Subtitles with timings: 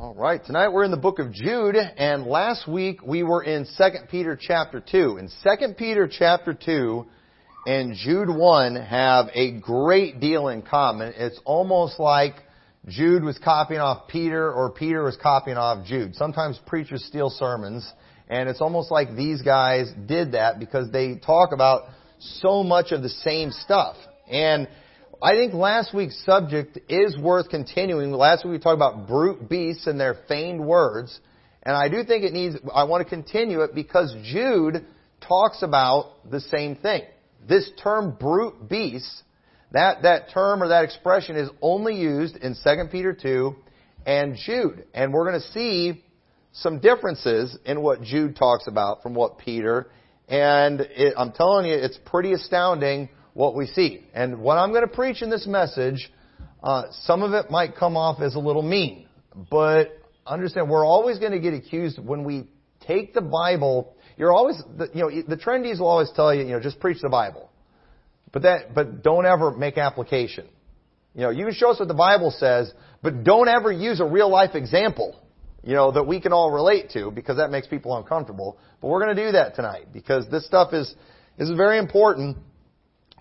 [0.00, 3.66] All right, tonight we're in the book of Jude, and last week we were in
[3.76, 5.18] 2 Peter chapter 2.
[5.18, 7.04] In 2 Peter chapter 2
[7.66, 11.12] and Jude 1 have a great deal in common.
[11.18, 12.36] It's almost like
[12.88, 16.14] Jude was copying off Peter or Peter was copying off Jude.
[16.14, 17.86] Sometimes preachers steal sermons,
[18.30, 21.82] and it's almost like these guys did that because they talk about
[22.18, 23.96] so much of the same stuff.
[24.30, 24.66] And
[25.22, 28.10] I think last week's subject is worth continuing.
[28.10, 31.20] Last week we talked about brute beasts and their feigned words.
[31.62, 34.86] And I do think it needs, I want to continue it because Jude
[35.20, 37.02] talks about the same thing.
[37.46, 39.22] This term brute beasts,
[39.72, 43.54] that, that term or that expression is only used in 2 Peter 2
[44.06, 44.86] and Jude.
[44.94, 46.02] And we're going to see
[46.52, 49.90] some differences in what Jude talks about from what Peter.
[50.28, 54.04] And it, I'm telling you, it's pretty astounding what we see.
[54.12, 56.12] And what I'm going to preach in this message,
[56.62, 59.08] uh, some of it might come off as a little mean,
[59.50, 62.46] but understand we're always going to get accused when we
[62.86, 63.94] take the Bible.
[64.18, 67.08] You're always, you know, the trendies will always tell you, you know, just preach the
[67.08, 67.50] Bible,
[68.30, 70.46] but that, but don't ever make application.
[71.14, 72.70] You know, you can show us what the Bible says,
[73.02, 75.18] but don't ever use a real life example,
[75.64, 78.58] you know, that we can all relate to because that makes people uncomfortable.
[78.82, 80.94] But we're going to do that tonight because this stuff is,
[81.38, 82.36] is very important.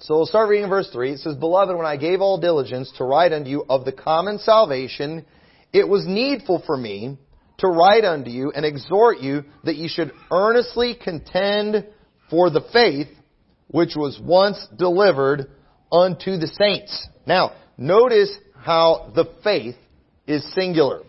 [0.02, 1.14] So we'll start reading verse 3.
[1.14, 4.40] It says, Beloved, when I gave all diligence to write unto you of the common
[4.40, 5.26] salvation,
[5.74, 7.18] it was needful for me
[7.58, 11.86] to write unto you and exhort you that ye should earnestly contend
[12.30, 13.10] for the faith
[13.68, 15.52] which was once delivered
[15.92, 17.08] unto the saints.
[17.28, 19.76] Now, notice how the faith
[20.26, 21.02] is singular.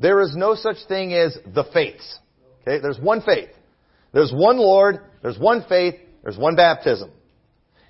[0.00, 2.18] There is no such thing as the faiths.
[2.62, 2.80] Okay?
[2.80, 3.50] There's one faith.
[4.12, 4.98] There's one Lord.
[5.22, 5.94] There's one faith.
[6.24, 7.10] There's one baptism.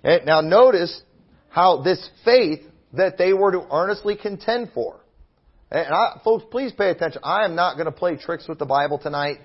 [0.04, 1.02] Eh, now notice
[1.48, 2.60] how this faith
[2.92, 5.00] that they were to earnestly contend for.
[5.72, 7.22] Eh, and I, folks, please pay attention.
[7.24, 9.38] I am not going to play tricks with the Bible tonight.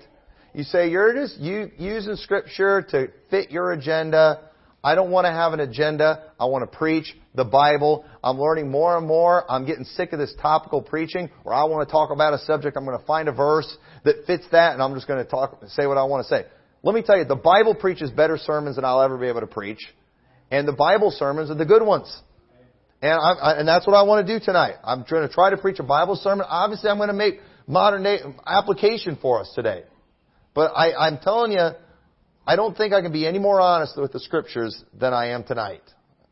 [0.52, 4.40] You say you're just using scripture to fit your agenda.
[4.82, 6.24] I don't want to have an agenda.
[6.38, 8.04] I want to preach the Bible.
[8.24, 9.50] I'm learning more and more.
[9.50, 12.76] I'm getting sick of this topical preaching where I want to talk about a subject.
[12.76, 15.62] I'm going to find a verse that fits that and I'm just going to talk,
[15.68, 16.46] say what I want to say.
[16.82, 19.46] Let me tell you, the Bible preaches better sermons than I'll ever be able to
[19.46, 19.80] preach
[20.50, 22.20] and the Bible sermons are the good ones.
[23.02, 24.74] And, I, and that's what I want to do tonight.
[24.84, 26.44] I'm trying to try to preach a Bible sermon.
[26.48, 29.84] Obviously, I'm going to make modern day application for us today.
[30.54, 31.70] But I, I'm telling you,
[32.46, 35.44] I don't think I can be any more honest with the scriptures than I am
[35.44, 35.82] tonight.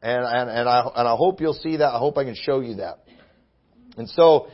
[0.02, 1.88] And, and, and, I, and I hope you'll see that.
[1.88, 2.98] I hope I can show you that.
[3.96, 4.48] And so,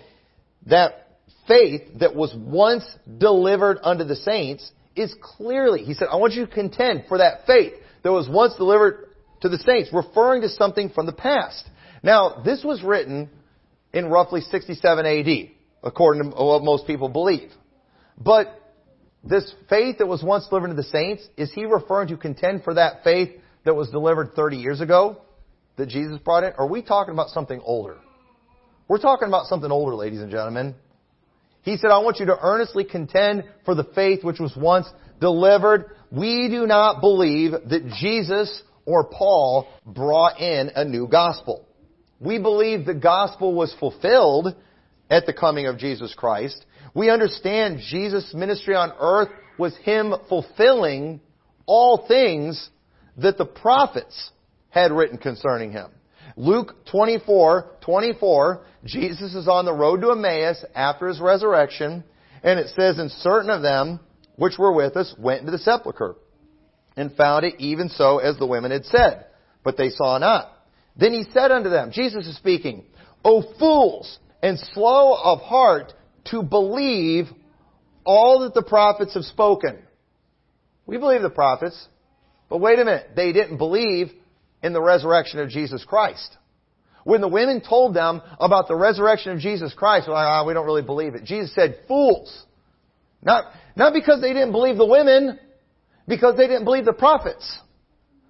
[0.66, 2.84] that faith that was once
[3.18, 7.46] delivered unto the saints is clearly, he said, I want you to contend for that
[7.46, 9.08] faith that was once delivered
[9.44, 11.68] to the saints, referring to something from the past.
[12.02, 13.28] Now, this was written
[13.92, 15.50] in roughly 67 AD,
[15.82, 17.50] according to what most people believe.
[18.18, 18.58] But
[19.22, 22.72] this faith that was once delivered to the saints, is he referring to contend for
[22.74, 23.32] that faith
[23.66, 25.20] that was delivered 30 years ago
[25.76, 26.52] that Jesus brought in?
[26.52, 27.98] Or are we talking about something older?
[28.88, 30.74] We're talking about something older, ladies and gentlemen.
[31.60, 34.86] He said, I want you to earnestly contend for the faith which was once
[35.20, 35.90] delivered.
[36.10, 41.66] We do not believe that Jesus or Paul brought in a new gospel.
[42.20, 44.54] We believe the gospel was fulfilled
[45.10, 46.64] at the coming of Jesus Christ.
[46.94, 49.28] We understand Jesus' ministry on earth
[49.58, 51.20] was Him fulfilling
[51.66, 52.70] all things
[53.18, 54.30] that the prophets
[54.70, 55.90] had written concerning Him.
[56.36, 62.02] Luke 24, 24, Jesus is on the road to Emmaus after His resurrection,
[62.42, 64.00] and it says, And certain of them
[64.36, 66.16] which were with us went into the sepulchre
[66.96, 69.26] and found it even so as the women had said,
[69.62, 70.50] but they saw not.
[70.96, 72.84] Then he said unto them, Jesus is speaking,
[73.24, 75.92] O fools and slow of heart
[76.30, 77.26] to believe
[78.04, 79.78] all that the prophets have spoken.
[80.86, 81.88] We believe the prophets,
[82.48, 84.10] but wait a minute, they didn't believe
[84.62, 86.36] in the resurrection of Jesus Christ.
[87.04, 90.66] When the women told them about the resurrection of Jesus Christ, well, ah, we don't
[90.66, 91.24] really believe it.
[91.24, 92.44] Jesus said, fools.
[93.22, 93.44] Not,
[93.76, 95.38] not because they didn't believe the women,
[96.06, 97.58] because they didn't believe the prophets.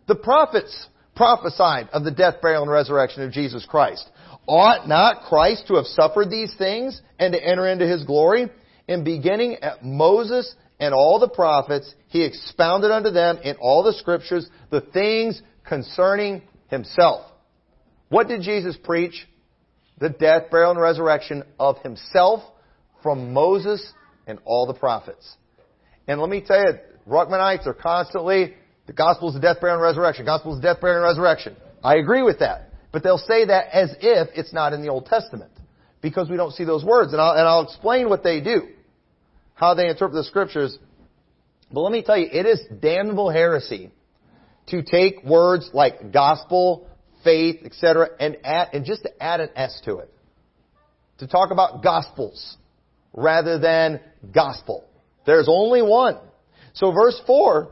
[0.06, 4.08] The prophets prophesied of the death, burial, and resurrection of Jesus Christ.
[4.46, 8.48] Ought not Christ to have suffered these things and to enter into his glory?
[8.86, 13.94] In beginning at Moses and all the prophets, he expounded unto them in all the
[13.94, 17.30] scriptures the things concerning himself.
[18.10, 19.26] What did Jesus preach?
[19.98, 22.42] The death, burial, and resurrection of himself
[23.02, 23.92] from Moses
[24.26, 25.36] and all the prophets.
[26.06, 28.54] And let me tell you, Ruckmanites are constantly,
[28.86, 30.24] the gospel is the death, burial, and resurrection.
[30.24, 31.56] Gospel is death, burial, and resurrection.
[31.82, 32.70] I agree with that.
[32.92, 35.50] But they'll say that as if it's not in the Old Testament.
[36.04, 37.12] because we don't see those words.
[37.12, 38.68] And I'll, and I'll explain what they do,
[39.54, 40.78] how they interpret the scriptures.
[41.72, 43.90] But let me tell you, it is damnable heresy
[44.66, 46.86] to take words like gospel,
[47.24, 50.12] faith, etc., and add, and just to add an S to it.
[51.20, 52.58] To talk about gospels
[53.14, 53.98] rather than
[54.30, 54.84] gospel.
[55.24, 56.18] There's only one.
[56.74, 57.70] So verse 4,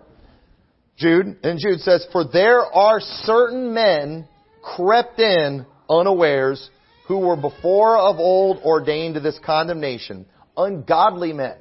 [0.96, 4.28] Jude, and Jude says, For there are certain men
[4.62, 6.70] crept in unawares
[7.08, 10.24] who were before of old ordained to this condemnation,
[10.56, 11.56] ungodly men,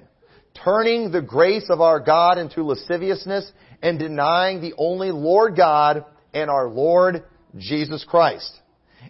[0.64, 3.52] turning the grace of our God into lasciviousness
[3.82, 7.24] and denying the only Lord God and our Lord
[7.58, 8.52] Jesus Christ.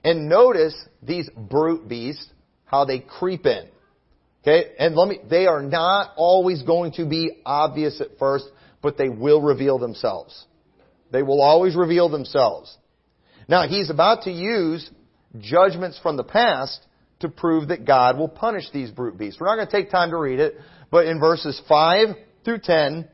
[0.04, 2.25] And notice these brute beasts,
[2.66, 3.68] how they creep in.
[4.41, 4.71] Okay?
[4.79, 8.45] And let me, they are not always going to be obvious at first,
[8.81, 10.45] but they will reveal themselves.
[11.11, 12.75] They will always reveal themselves.
[13.47, 14.89] Now, he's about to use
[15.39, 16.79] judgments from the past
[17.19, 19.39] to prove that God will punish these brute beasts.
[19.39, 20.55] We're not going to take time to read it,
[20.89, 22.07] but in verses 5
[22.44, 23.07] through 10,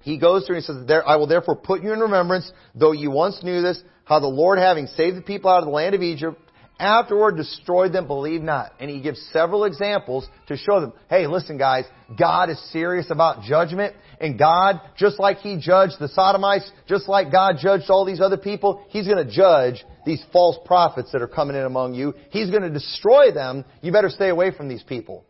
[0.00, 3.10] he goes through and he says, I will therefore put you in remembrance, though you
[3.10, 6.02] once knew this, how the Lord having saved the people out of the land of
[6.02, 6.40] Egypt,
[6.84, 8.72] afterward destroyed them, believe not.
[8.78, 11.84] And he gives several examples to show them, hey, listen guys,
[12.16, 17.32] God is serious about judgment, and God, just like he judged the Sodomites, just like
[17.32, 21.56] God judged all these other people, he's gonna judge these false prophets that are coming
[21.56, 22.14] in among you.
[22.30, 23.64] He's gonna destroy them.
[23.80, 25.24] You better stay away from these people.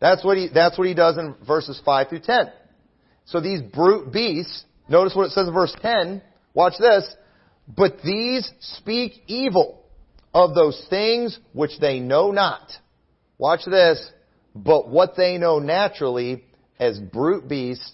[0.00, 2.52] That's what he, that's what he does in verses 5 through 10.
[3.26, 6.20] So these brute beasts, notice what it says in verse 10,
[6.52, 7.16] watch this,
[7.66, 9.83] but these speak evil
[10.34, 12.70] of those things which they know not.
[13.38, 14.10] Watch this.
[14.54, 16.44] But what they know naturally
[16.78, 17.92] as brute beasts,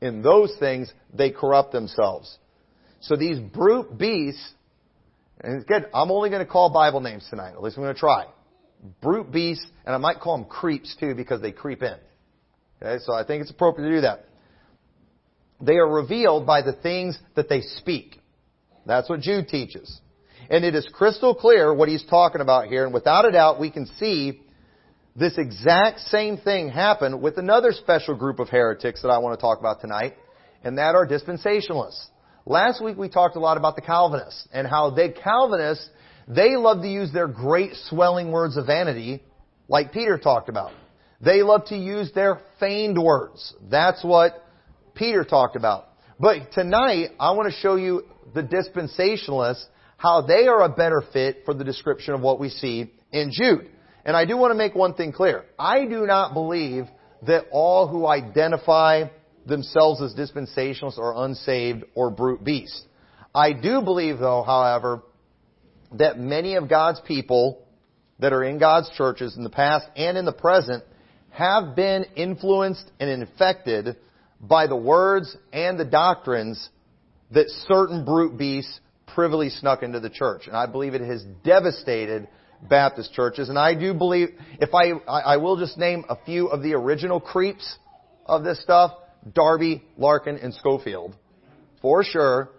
[0.00, 2.38] in those things they corrupt themselves.
[3.00, 4.54] So these brute beasts,
[5.42, 7.52] and good, I'm only going to call Bible names tonight.
[7.52, 8.26] At least I'm going to try.
[9.02, 11.96] Brute beasts, and I might call them creeps too because they creep in.
[12.82, 14.26] Okay, so I think it's appropriate to do that.
[15.60, 18.20] They are revealed by the things that they speak.
[18.86, 20.00] That's what Jude teaches.
[20.50, 23.70] And it is crystal clear what he's talking about here, and without a doubt we
[23.70, 24.42] can see
[25.14, 29.40] this exact same thing happen with another special group of heretics that I want to
[29.40, 30.16] talk about tonight,
[30.64, 32.04] and that are dispensationalists.
[32.46, 35.88] Last week we talked a lot about the Calvinists, and how they Calvinists,
[36.26, 39.22] they love to use their great swelling words of vanity,
[39.68, 40.72] like Peter talked about.
[41.20, 43.54] They love to use their feigned words.
[43.70, 44.44] That's what
[44.94, 45.88] Peter talked about.
[46.18, 48.04] But tonight, I want to show you
[48.34, 49.64] the dispensationalists
[50.00, 53.68] how they are a better fit for the description of what we see in Jude.
[54.02, 55.44] And I do want to make one thing clear.
[55.58, 56.86] I do not believe
[57.26, 59.04] that all who identify
[59.44, 62.82] themselves as dispensationalists are unsaved or brute beasts.
[63.34, 65.02] I do believe though, however,
[65.92, 67.66] that many of God's people
[68.20, 70.82] that are in God's churches in the past and in the present
[71.28, 73.96] have been influenced and infected
[74.40, 76.70] by the words and the doctrines
[77.32, 78.80] that certain brute beasts
[79.14, 80.46] privily snuck into the church.
[80.46, 82.28] And I believe it has devastated
[82.68, 83.48] Baptist churches.
[83.48, 84.30] And I do believe,
[84.60, 87.78] if I, I will just name a few of the original creeps
[88.26, 88.92] of this stuff,
[89.34, 91.16] Darby, Larkin, and Scofield.
[91.82, 92.50] For sure.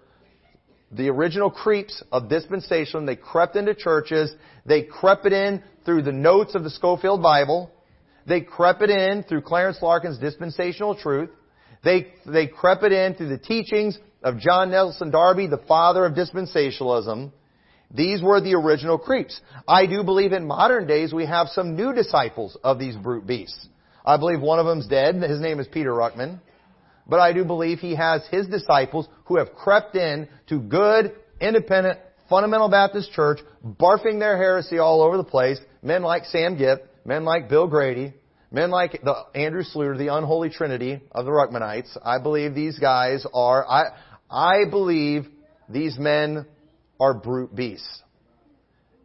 [0.92, 4.33] The original creeps of dispensation, they crept into churches,
[4.65, 7.71] they crept it in through the notes of the Scofield Bible,
[8.27, 11.29] they crept it in through Clarence Larkin's dispensational truth,
[11.83, 16.13] they, they crept it in through the teachings of John Nelson Darby, the father of
[16.13, 17.31] dispensationalism.
[17.93, 19.41] These were the original creeps.
[19.67, 23.67] I do believe in modern days we have some new disciples of these brute beasts.
[24.05, 25.15] I believe one of them's dead.
[25.15, 26.39] His name is Peter Ruckman.
[27.07, 32.00] But I do believe he has his disciples who have crept in to good, independent,
[32.29, 35.59] fundamental Baptist church, barfing their heresy all over the place.
[35.81, 38.13] Men like Sam Gipp, men like Bill Grady,
[38.51, 43.25] Men like the Andrew Sluder, the unholy trinity of the Ruckmanites, I believe these guys
[43.34, 43.84] are, I,
[44.29, 45.25] I believe
[45.70, 46.46] these men
[47.00, 48.01] are brute beasts.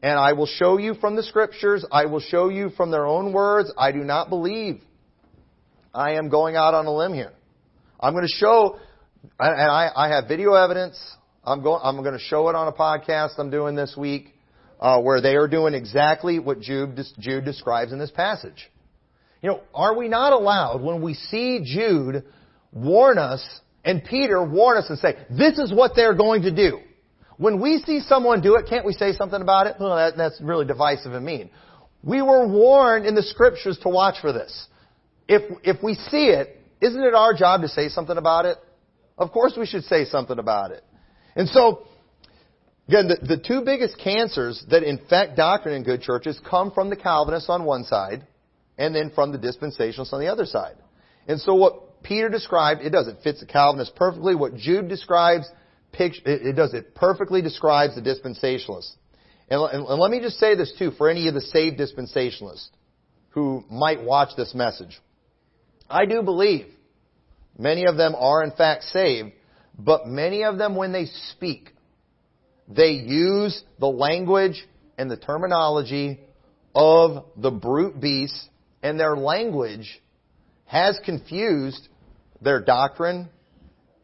[0.02, 3.32] And I will show you from the scriptures, I will show you from their own
[3.32, 4.80] words, I do not believe
[5.94, 7.32] I am going out on a limb here.
[7.98, 8.78] I'm going to show,
[9.38, 11.00] and I, I have video evidence.
[11.42, 14.34] I'm going, I'm going to show it on a podcast I'm doing this week,
[14.80, 18.70] uh, where they are doing exactly what Jude, Jude describes in this passage.
[19.42, 22.24] You know, are we not allowed when we see Jude
[22.72, 23.44] warn us
[23.84, 26.80] and Peter warn us and say, this is what they're going to do.
[27.36, 29.76] When we see someone do it, can't we say something about it?
[29.78, 31.50] Well, that, that's really divisive and mean.
[32.02, 34.66] We were warned in the scriptures to watch for this.
[35.28, 38.58] If, if we see it, isn't it our job to say something about it?
[39.18, 40.82] Of course we should say something about it.
[41.34, 41.86] And so,
[42.88, 46.94] Again, the, the two biggest cancers that infect doctrine in good churches come from the
[46.94, 48.24] Calvinists on one side
[48.78, 50.76] and then from the dispensationalists on the other side.
[51.28, 53.08] And so what Peter described, it does.
[53.08, 54.34] It fits the Calvinists perfectly.
[54.34, 55.48] What Jude describes,
[55.98, 56.74] it does.
[56.74, 58.92] It perfectly describes the dispensationalists.
[59.48, 62.68] And, and let me just say this too, for any of the saved dispensationalists
[63.30, 65.00] who might watch this message.
[65.88, 66.66] I do believe
[67.58, 69.32] many of them are in fact saved,
[69.78, 71.70] but many of them when they speak,
[72.68, 74.66] they use the language
[74.98, 76.20] and the terminology
[76.74, 78.48] of the brute beast,
[78.86, 80.00] and their language
[80.66, 81.88] has confused
[82.40, 83.28] their doctrine,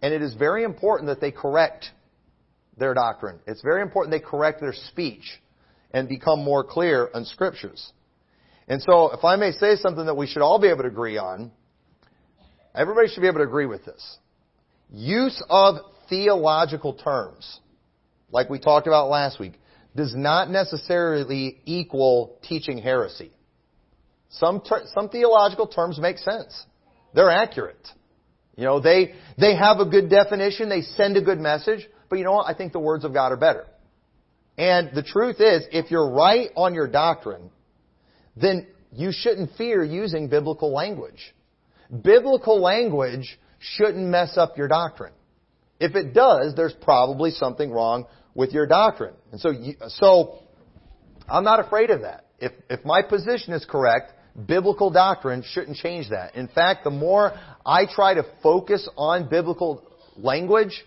[0.02, 1.86] and it is very important that they correct
[2.76, 3.38] their doctrine.
[3.46, 5.40] It's very important they correct their speech
[5.92, 7.92] and become more clear on scriptures.
[8.66, 11.16] And so, if I may say something that we should all be able to agree
[11.16, 11.52] on,
[12.74, 14.18] everybody should be able to agree with this.
[14.90, 15.76] Use of
[16.08, 17.60] theological terms,
[18.32, 19.52] like we talked about last week,
[19.94, 23.30] does not necessarily equal teaching heresy.
[24.32, 26.64] Some, ter- some theological terms make sense.
[27.14, 27.86] They're accurate.
[28.56, 32.24] You know, they, they have a good definition, they send a good message, but you
[32.24, 32.46] know what?
[32.46, 33.66] I think the words of God are better.
[34.58, 37.50] And the truth is, if you're right on your doctrine,
[38.36, 41.34] then you shouldn't fear using biblical language.
[41.90, 45.12] Biblical language shouldn't mess up your doctrine.
[45.80, 49.14] If it does, there's probably something wrong with your doctrine.
[49.30, 50.38] And so, you, so
[51.28, 52.26] I'm not afraid of that.
[52.38, 54.12] If, if my position is correct,
[54.46, 56.34] biblical doctrine shouldn't change that.
[56.34, 57.32] In fact, the more
[57.64, 59.82] I try to focus on biblical
[60.16, 60.82] language,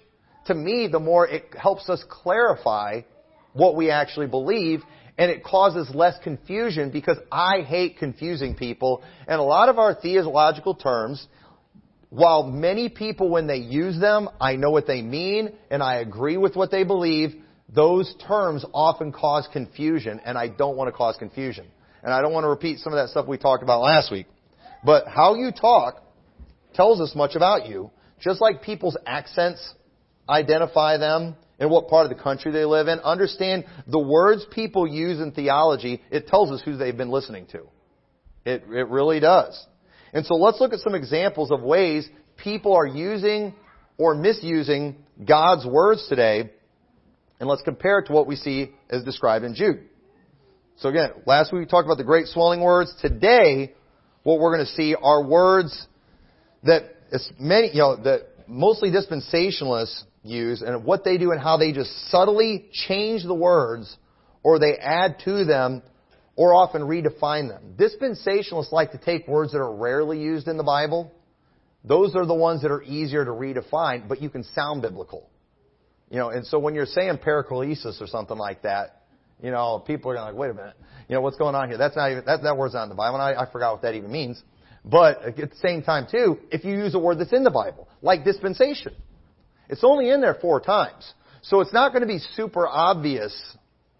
[0.47, 3.01] to me, the more it helps us clarify
[3.53, 4.81] what we actually believe
[5.17, 9.01] and it causes less confusion because I hate confusing people.
[9.27, 11.25] And a lot of our theological terms,
[12.09, 16.37] while many people, when they use them, I know what they mean and I agree
[16.37, 17.35] with what they believe,
[17.73, 21.67] those terms often cause confusion and I don't want to cause confusion.
[22.05, 24.27] And I don't want to repeat some of that stuff we talked about last week.
[24.83, 26.03] But how you talk
[26.75, 27.89] tells us much about you.
[28.21, 29.73] Just like people's accents
[30.29, 32.99] identify them and what part of the country they live in.
[32.99, 37.63] Understand the words people use in theology, it tells us who they've been listening to.
[38.45, 39.65] It, it really does.
[40.13, 42.07] And so let's look at some examples of ways
[42.37, 43.55] people are using
[43.97, 44.97] or misusing
[45.27, 46.51] God's words today.
[47.39, 49.89] And let's compare it to what we see as described in Jude.
[50.77, 52.93] So again, last week we talked about the great swelling words.
[53.01, 53.73] Today,
[54.23, 55.87] what we're going to see are words
[56.63, 56.83] that
[57.39, 62.09] many, you know, that mostly dispensationalists use and what they do and how they just
[62.09, 63.95] subtly change the words
[64.43, 65.81] or they add to them
[66.35, 67.75] or often redefine them.
[67.77, 71.13] Dispensationalists like to take words that are rarely used in the Bible.
[71.85, 75.29] Those are the ones that are easier to redefine, but you can sound biblical.
[76.09, 79.04] You know, and so when you're saying perichoresis or something like that,
[79.41, 80.75] you know, people are going to like, wait a minute,
[81.07, 81.77] you know, what's going on here?
[81.77, 83.81] That's not even, that, that word's not in the Bible, and I, I forgot what
[83.83, 84.41] that even means.
[84.83, 87.87] But at the same time, too, if you use a word that's in the Bible,
[88.01, 88.93] like dispensation,
[89.67, 91.11] it's only in there four times.
[91.41, 93.35] So it's not going to be super obvious,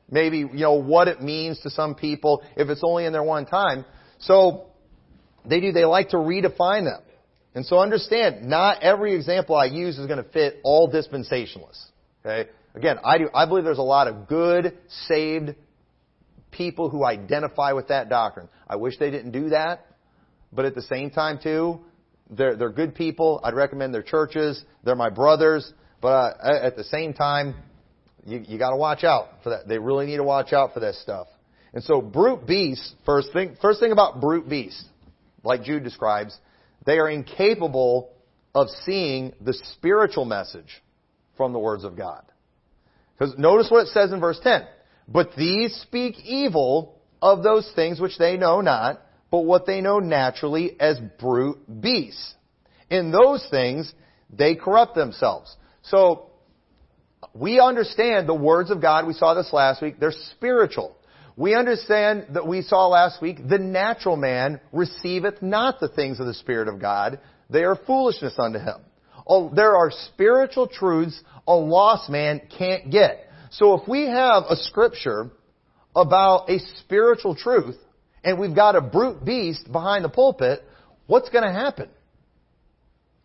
[0.09, 3.45] maybe, you know, what it means to some people if it's only in there one
[3.45, 3.85] time.
[4.19, 4.67] So
[5.43, 7.01] they do, they like to redefine them.
[7.55, 11.85] And so understand, not every example I use is going to fit all dispensationalists.
[12.23, 12.49] Okay?
[12.75, 14.77] Again, I do, I believe there's a lot of good,
[15.07, 15.55] saved
[16.51, 18.49] people who identify with that doctrine.
[18.67, 19.85] I wish they didn't do that,
[20.51, 21.79] but at the same time too,
[22.29, 23.39] they're, they're good people.
[23.43, 24.63] I'd recommend their churches.
[24.83, 25.71] They're my brothers.
[26.01, 27.55] But uh, at the same time,
[28.25, 29.67] you, you got to watch out for that.
[29.67, 31.27] They really need to watch out for that stuff.
[31.73, 32.93] And so, brute beasts.
[33.05, 34.83] First thing, first thing about brute beasts,
[35.43, 36.37] like Jude describes,
[36.85, 38.11] they are incapable
[38.53, 40.81] of seeing the spiritual message
[41.37, 42.23] from the words of God.
[43.17, 44.65] Because notice what it says in verse 10.
[45.07, 49.99] But these speak evil of those things which they know not, but what they know
[49.99, 52.35] naturally as brute beasts.
[52.89, 53.91] In those things,
[54.29, 55.55] they corrupt themselves.
[55.83, 56.29] So,
[57.33, 60.95] we understand the words of God, we saw this last week, they're spiritual.
[61.35, 66.27] We understand that we saw last week, the natural man receiveth not the things of
[66.27, 67.19] the Spirit of God,
[67.49, 68.77] they are foolishness unto him.
[69.27, 73.27] Oh, there are spiritual truths a lost man can't get.
[73.51, 75.31] So if we have a scripture
[75.95, 77.77] about a spiritual truth,
[78.23, 80.63] and we've got a brute beast behind the pulpit,
[81.07, 81.89] what's going to happen?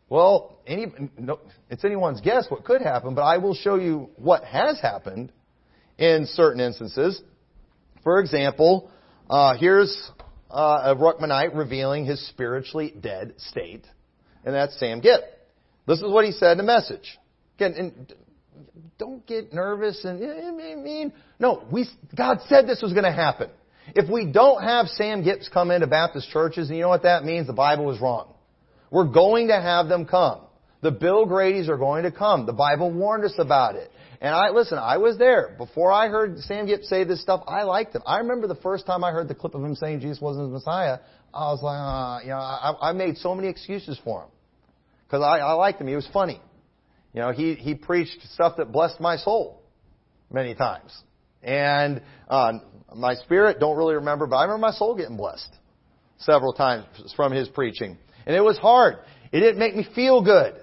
[0.09, 0.87] Well, any,
[1.19, 1.41] no,
[1.71, 5.33] it's anyone's guess what could happen, but I will show you what has happened
[5.99, 7.21] in certain instances.
[8.03, 8.91] For example,
[9.29, 10.11] uh, here's
[10.51, 13.87] uh, a Ruckmanite revealing his spiritually dead state,
[14.45, 15.40] and that's Sam Gipp.
[15.91, 17.19] This is what he said in the message.
[17.57, 18.07] Again,
[18.97, 21.85] don't get nervous and, mean, no, we,
[22.17, 23.51] God said this was going to happen.
[23.97, 27.25] If we don't have Sam Gipps come into Baptist churches, and you know what that
[27.25, 27.49] means?
[27.49, 28.33] The Bible was wrong.
[28.93, 30.43] We're going to have them come.
[30.81, 32.47] The Bill Grady's are going to come.
[32.47, 33.91] The Bible warned us about it.
[34.21, 35.57] And I, listen, I was there.
[35.59, 38.03] Before I heard Sam Gipp say this stuff, I liked him.
[38.07, 40.53] I remember the first time I heard the clip of him saying Jesus wasn't his
[40.53, 40.99] Messiah,
[41.35, 44.31] I was like, uh, you know, I, I made so many excuses for him.
[45.11, 45.89] Cause I, I liked him.
[45.89, 46.41] He was funny.
[47.13, 49.63] You know, he, he preached stuff that blessed my soul
[50.31, 50.97] many times.
[51.43, 52.53] And, uh,
[52.95, 55.53] my spirit, don't really remember, but I remember my soul getting blessed
[56.19, 56.87] several times
[57.17, 57.99] from his preaching.
[58.27, 58.99] And it was hard.
[59.33, 60.55] It didn't make me feel good.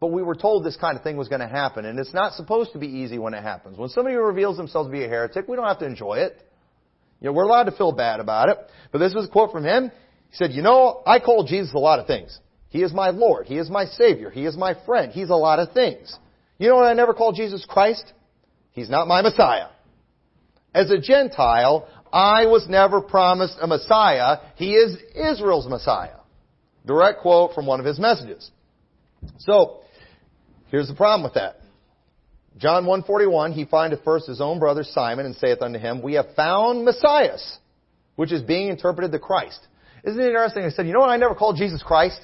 [0.00, 2.32] But we were told this kind of thing was going to happen, and it's not
[2.34, 3.78] supposed to be easy when it happens.
[3.78, 6.42] When somebody reveals themselves to be a heretic, we don't have to enjoy it.
[7.20, 8.58] You know, we're allowed to feel bad about it.
[8.90, 9.92] But this was a quote from him.
[10.30, 12.36] He said, you know, I call Jesus a lot of things.
[12.72, 13.46] He is my Lord.
[13.46, 14.30] He is my Savior.
[14.30, 15.12] He is my friend.
[15.12, 16.16] He's a lot of things.
[16.56, 18.10] You know what I never call Jesus Christ?
[18.70, 19.66] He's not my Messiah.
[20.74, 24.38] As a Gentile, I was never promised a Messiah.
[24.56, 26.16] He is Israel's Messiah.
[26.86, 28.50] Direct quote from one of his messages.
[29.38, 29.80] So,
[30.70, 31.60] Here's the problem with that.
[32.56, 36.34] John 1:41, he findeth first his own brother Simon and saith unto him, We have
[36.34, 37.36] found Messiah,
[38.16, 39.60] which is being interpreted the Christ.
[40.04, 40.64] Isn't it interesting?
[40.64, 41.10] I said, you know what?
[41.10, 42.20] I never called Jesus Christ.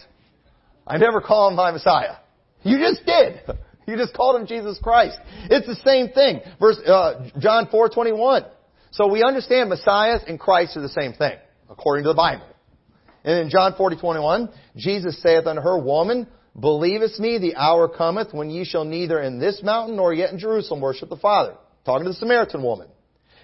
[0.88, 2.16] I never call him my Messiah.
[2.62, 3.42] You just did.
[3.88, 5.18] You just called him Jesus Christ.
[5.44, 6.40] It's the same thing.
[6.60, 8.46] Verse uh, John 4:21.
[8.90, 11.38] So we understand Messiah and Christ are the same thing
[11.70, 12.44] according to the Bible.
[13.24, 16.26] And in John 40:21, Jesus saith unto her, Woman,
[16.60, 20.38] Believest me, the hour cometh when ye shall neither in this mountain nor yet in
[20.38, 21.54] Jerusalem worship the Father.
[21.86, 22.88] Talking to the Samaritan woman.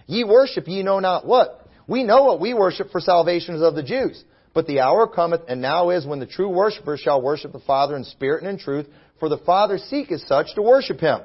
[0.07, 1.67] Ye worship ye know not what.
[1.87, 4.23] We know what we worship for salvation is of the Jews.
[4.55, 7.97] But the hour cometh, and now is, when the true worshippers shall worship the Father
[7.97, 8.87] in spirit and in truth,
[9.19, 11.21] for the Father seeketh such to worship him.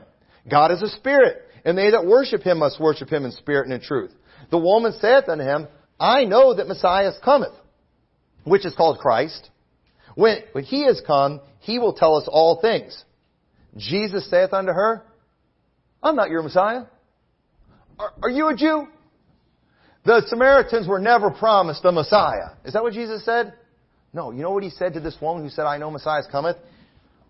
[0.50, 3.74] God is a spirit, and they that worship him must worship him in spirit and
[3.74, 4.12] in truth.
[4.50, 5.68] The woman saith unto him,
[6.00, 7.54] I know that Messiah cometh,
[8.46, 9.50] which is called Christ.
[10.16, 13.04] When, when he is come, he will tell us all things.
[13.78, 15.04] Jesus saith unto her,
[16.02, 16.84] I'm not your Messiah.
[18.00, 18.88] Are, are you a Jew?
[20.06, 22.52] The Samaritans were never promised a Messiah.
[22.66, 23.54] Is that what Jesus said?
[24.14, 24.32] No.
[24.32, 26.58] You know what he said to this woman who said, I know Messiah cometh?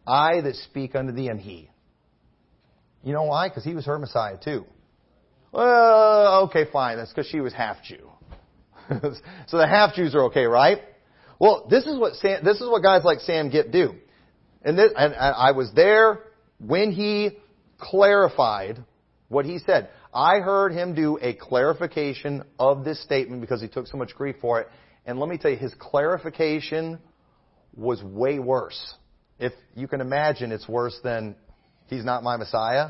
[0.06, 1.70] I that speak unto thee am he.
[3.04, 3.50] You know why?
[3.50, 4.66] Because he was her Messiah too.
[5.52, 6.98] Well, okay, fine.
[6.98, 8.10] That's because she was half Jew.
[9.48, 10.80] so the half Jews are okay, right?
[11.40, 13.96] Well, this is what Sam, this is what guys like Sam Gipp do.
[14.62, 16.20] And, this, and I was there
[16.60, 17.38] when he
[17.78, 18.84] clarified
[19.30, 19.90] what he said.
[20.14, 24.38] I heard him do a clarification of this statement because he took so much grief
[24.42, 24.68] for it.
[25.06, 27.00] And let me tell you, his clarification
[27.76, 28.96] was way worse.
[29.40, 31.36] If you can imagine, it's worse than
[31.88, 32.90] he's not my Messiah.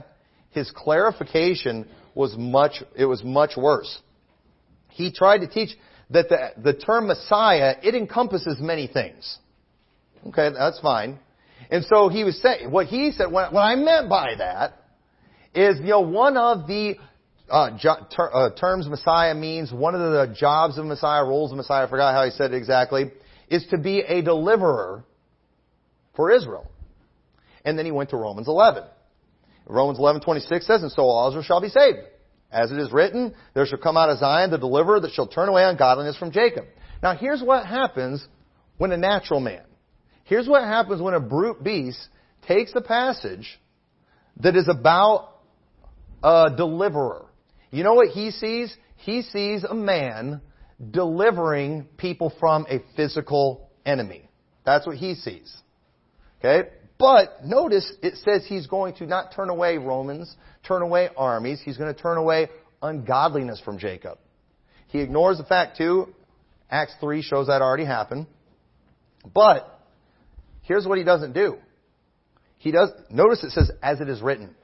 [0.52, 4.00] His clarification was much, it was much worse.
[4.90, 5.70] He tried to teach
[6.10, 9.38] that the, the term Messiah, it encompasses many things.
[10.28, 11.20] Okay, that's fine.
[11.70, 14.74] And so he was saying, what he said, what, what I meant by that
[15.54, 16.96] is, you know, one of the
[17.50, 21.86] uh, ter- uh, terms Messiah means, one of the jobs of Messiah, roles of Messiah,
[21.86, 23.12] I forgot how he said it exactly,
[23.50, 25.04] is to be a deliverer
[26.16, 26.70] for Israel.
[27.66, 28.84] And then he went to Romans 11.
[29.66, 32.00] Romans 11:26 says, "And so all Israel shall be saved."
[32.52, 35.50] As it is written, there shall come out of Zion the deliverer that shall turn
[35.50, 36.66] away ungodliness from Jacob.
[37.04, 38.28] Now here's what happens
[38.78, 39.64] when a natural man,
[40.24, 42.00] here's what happens when a brute beast
[42.48, 43.60] takes a passage
[44.38, 45.38] that is about
[46.24, 47.26] a deliverer.
[47.72, 48.76] You know what he sees?
[48.98, 50.42] He sees a man
[50.92, 54.30] delivering people from a physical enemy.
[54.66, 55.56] That's what he sees.
[56.40, 56.70] Okay?
[56.98, 60.36] But notice it says he's going to not turn away Romans,
[60.68, 61.62] turn away armies.
[61.64, 62.50] He's going to turn away
[62.82, 64.18] ungodliness from Jacob.
[64.88, 66.14] He ignores the fact too,
[66.70, 68.28] Acts 3 shows that already happened.
[69.34, 69.80] But
[70.64, 71.58] here's what he doesn't do.
[72.58, 74.56] He does, notice it says, as it is written.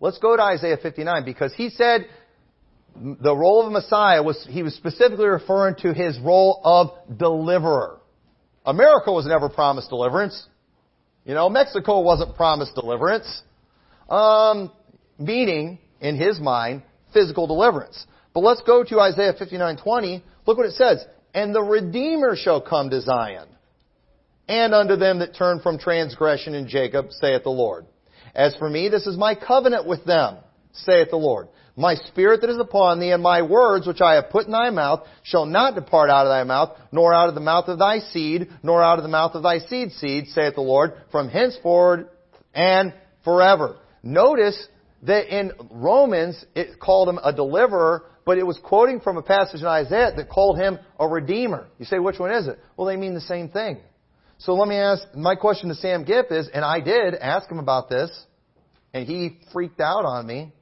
[0.00, 2.06] Let's go to Isaiah 59 because he said
[3.20, 8.00] the role of Messiah was, he was specifically referring to his role of deliverer.
[8.64, 10.46] America was never promised deliverance.
[11.24, 13.42] You know, Mexico wasn't promised deliverance.
[14.08, 14.70] Um,
[15.18, 16.82] meaning, in his mind,
[17.12, 18.06] physical deliverance.
[18.34, 20.22] But let's go to Isaiah 59:20.
[20.46, 21.04] Look what it says.
[21.34, 23.48] And the Redeemer shall come to Zion,
[24.48, 27.86] and unto them that turn from transgression in Jacob, saith the Lord.
[28.34, 30.36] As for me, this is my covenant with them,
[30.72, 31.48] saith the Lord.
[31.78, 34.70] My spirit that is upon thee and my words which I have put in thy
[34.70, 37.98] mouth shall not depart out of thy mouth, nor out of the mouth of thy
[37.98, 42.08] seed, nor out of the mouth of thy seed seed, saith the Lord, from henceforward
[42.54, 43.76] and forever.
[44.02, 44.68] Notice
[45.02, 49.60] that in Romans it called him a deliverer, but it was quoting from a passage
[49.60, 51.66] in Isaiah that called him a redeemer.
[51.78, 52.58] You say, which one is it?
[52.76, 53.78] Well, they mean the same thing.
[54.38, 57.58] So let me ask, my question to Sam Gipp is, and I did ask him
[57.58, 58.10] about this,
[58.94, 60.52] and he freaked out on me.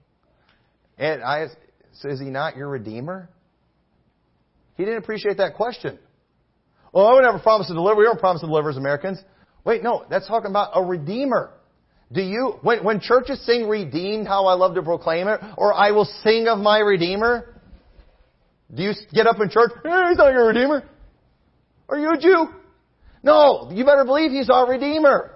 [0.98, 1.46] And I
[1.92, 3.28] said, is he not your redeemer?
[4.76, 5.98] He didn't appreciate that question.
[6.92, 7.98] Well, I would never promise to deliver.
[7.98, 9.20] We don't promise to deliver as Americans.
[9.64, 11.52] Wait, no, that's talking about a redeemer.
[12.12, 15.90] Do you, when, when churches sing redeemed, how I love to proclaim it, or I
[15.90, 17.54] will sing of my redeemer,
[18.72, 20.84] do you get up in church, hey, he's not your redeemer?
[21.88, 22.48] Are you a Jew?
[23.22, 25.32] No, you better believe he's our redeemer.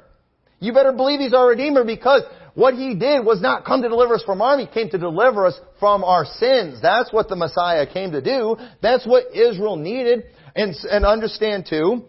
[0.60, 2.22] You better believe he's our redeemer because
[2.58, 5.46] what he did was not come to deliver us from harm, he came to deliver
[5.46, 6.80] us from our sins.
[6.82, 8.56] That's what the Messiah came to do.
[8.82, 10.24] That's what Israel needed.
[10.56, 12.06] And, and understand too,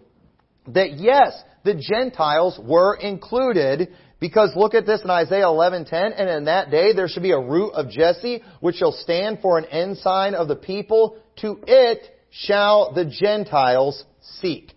[0.70, 6.46] that yes, the Gentiles were included because look at this in Isaiah 11:10, and in
[6.46, 10.34] that day there shall be a root of Jesse, which shall stand for an ensign
[10.34, 11.18] of the people.
[11.42, 14.04] To it shall the Gentiles
[14.42, 14.74] seek.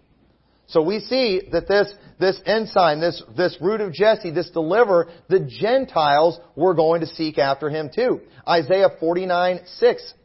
[0.72, 5.40] So we see that this, this ensign, this, this root of Jesse, this deliverer, the
[5.40, 8.22] Gentiles were going to seek after him too.
[8.48, 9.66] Isaiah 49:6.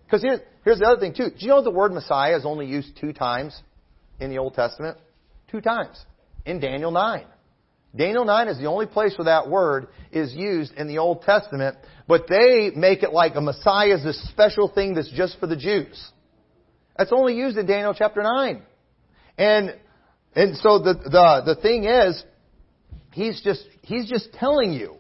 [0.05, 1.29] Because here's, here's the other thing too.
[1.37, 3.61] Do you know the word Messiah is only used two times
[4.21, 4.97] in the Old Testament?
[5.51, 6.01] Two times.
[6.45, 7.25] In Daniel 9.
[7.93, 11.77] Daniel 9 is the only place where that word is used in the Old Testament,
[12.07, 15.57] but they make it like a Messiah is this special thing that's just for the
[15.57, 16.11] Jews.
[16.97, 18.61] That's only used in Daniel chapter 9.
[19.37, 19.75] And,
[20.37, 22.23] and so the, the, the thing is,
[23.11, 24.95] he's just, he's just telling you.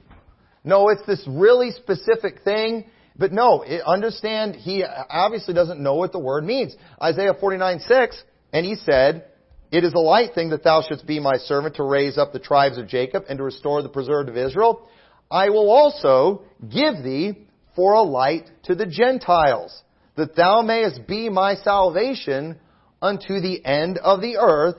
[0.63, 6.11] No, it's this really specific thing, but no, it, understand, he obviously doesn't know what
[6.11, 6.75] the word means.
[7.01, 9.25] Isaiah 49, 6, and he said,
[9.71, 12.39] it is a light thing that thou shouldst be my servant to raise up the
[12.39, 14.89] tribes of Jacob and to restore the preserved of Israel.
[15.29, 19.83] I will also give thee for a light to the Gentiles,
[20.15, 22.57] that thou mayest be my salvation
[23.01, 24.77] unto the end of the earth.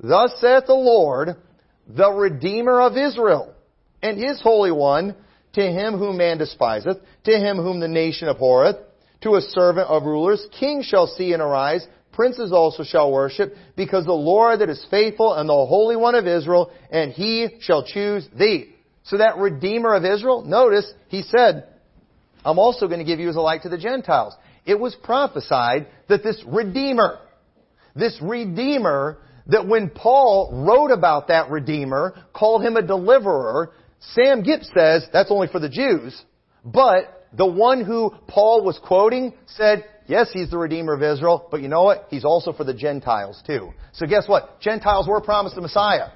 [0.00, 1.36] Thus saith the Lord,
[1.88, 3.54] the Redeemer of Israel,
[4.02, 5.14] and his Holy One,
[5.54, 8.76] to him whom man despiseth, to him whom the nation abhorreth,
[9.22, 14.04] to a servant of rulers, kings shall see and arise, princes also shall worship, because
[14.04, 18.28] the Lord that is faithful and the Holy One of Israel, and he shall choose
[18.38, 18.74] thee.
[19.04, 21.68] So that Redeemer of Israel, notice, he said,
[22.44, 24.34] I'm also going to give you as a light to the Gentiles.
[24.64, 27.20] It was prophesied that this Redeemer,
[27.94, 34.62] this Redeemer, that when Paul wrote about that Redeemer, called him a deliverer, Sam Gipp
[34.62, 36.20] says that's only for the Jews,
[36.64, 41.62] but the one who Paul was quoting said, Yes, he's the Redeemer of Israel, but
[41.62, 42.06] you know what?
[42.10, 43.72] He's also for the Gentiles too.
[43.92, 44.60] So guess what?
[44.60, 46.10] Gentiles were promised a Messiah.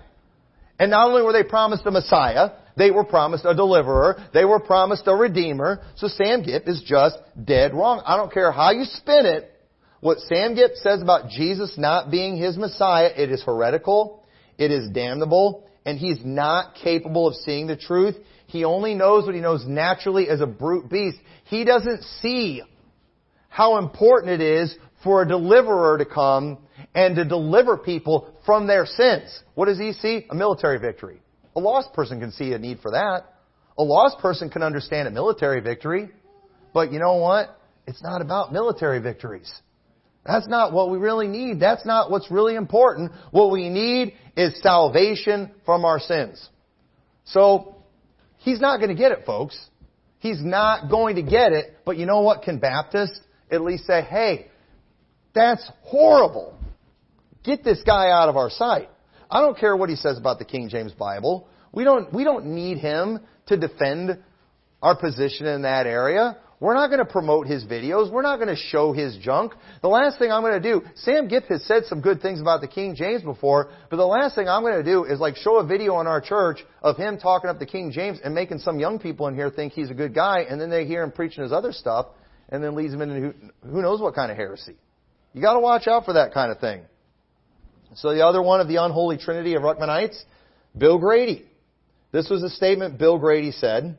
[0.79, 4.61] And not only were they promised a Messiah, they were promised a deliverer, they were
[4.61, 8.01] promised a Redeemer, so Sam Gipp is just dead wrong.
[8.07, 9.51] I don't care how you spin it,
[10.01, 14.25] what Sam Gipp says about Jesus not being his Messiah, it is heretical,
[14.59, 18.17] it is damnable, and he's not capable of seeing the truth.
[18.47, 21.19] He only knows what he knows naturally as a brute beast.
[21.45, 22.63] He doesn't see
[23.49, 26.59] how important it is for a deliverer to come
[26.95, 29.43] and to deliver people from their sins.
[29.55, 30.27] What does he see?
[30.31, 31.21] A military victory.
[31.57, 33.25] A lost person can see a need for that.
[33.79, 36.11] A lost person can understand a military victory.
[36.73, 37.59] But you know what?
[37.87, 39.53] It's not about military victories.
[40.25, 41.61] That's not what we really need.
[41.61, 43.13] That's not what's really important.
[43.31, 46.49] What we need is salvation from our sins.
[47.25, 47.77] So,
[48.39, 49.59] he's not going to get it, folks.
[50.19, 51.79] He's not going to get it.
[51.85, 53.19] But you know what, Can Baptists
[53.51, 54.49] at least say, hey,
[55.35, 56.55] that's horrible.
[57.43, 58.89] Get this guy out of our sight.
[59.31, 61.49] I don't care what he says about the King James Bible.
[61.73, 64.19] We don't, we don't need him to defend
[64.83, 66.37] our position in that area.
[66.61, 68.13] We're not going to promote his videos.
[68.13, 69.55] We're not going to show his junk.
[69.81, 72.61] The last thing I'm going to do, Sam Gipp has said some good things about
[72.61, 75.57] the King James before, but the last thing I'm going to do is like show
[75.57, 78.79] a video in our church of him talking up the King James and making some
[78.79, 81.43] young people in here think he's a good guy, and then they hear him preaching
[81.43, 82.09] his other stuff,
[82.51, 83.15] and then leads them into
[83.63, 84.77] who, who knows what kind of heresy.
[85.33, 86.83] You got to watch out for that kind of thing.
[87.95, 90.21] So the other one of the unholy trinity of Ruckmanites,
[90.77, 91.47] Bill Grady.
[92.13, 93.97] This was a statement Bill Grady said.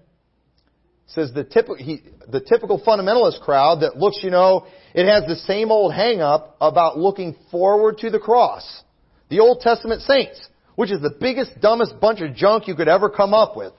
[1.07, 5.35] Says the, typ- he, the typical fundamentalist crowd that looks, you know, it has the
[5.35, 8.83] same old hang up about looking forward to the cross.
[9.29, 10.41] The Old Testament saints,
[10.75, 13.73] which is the biggest, dumbest bunch of junk you could ever come up with.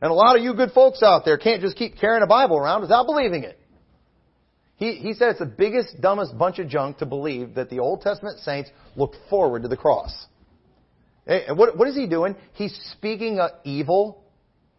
[0.00, 2.56] And a lot of you good folks out there can't just keep carrying a Bible
[2.56, 3.58] around without believing it.
[4.76, 8.00] He, he said it's the biggest, dumbest bunch of junk to believe that the Old
[8.00, 10.26] Testament saints looked forward to the cross.
[11.26, 12.36] Eh, and What, what is he doing?
[12.52, 14.22] He's speaking evil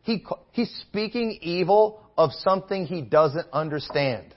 [0.03, 4.35] He, he's speaking evil of something he doesn't understand.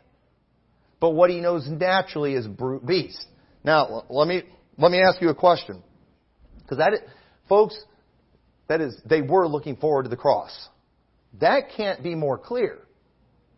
[1.01, 3.27] But what he knows naturally is brute beast.
[3.65, 4.43] Now, let me,
[4.79, 5.83] let me ask you a question.
[6.59, 6.93] Because that,
[7.49, 7.77] folks,
[8.69, 10.69] that is, they were looking forward to the cross.
[11.41, 12.79] That can't be more clear.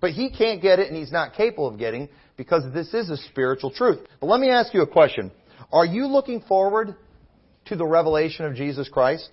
[0.01, 3.17] But he can't get it and he's not capable of getting because this is a
[3.17, 4.01] spiritual truth.
[4.21, 5.31] But let me ask you a question.
[5.73, 6.97] Are you looking forward
[7.67, 9.31] to the revelation of Jesus Christ?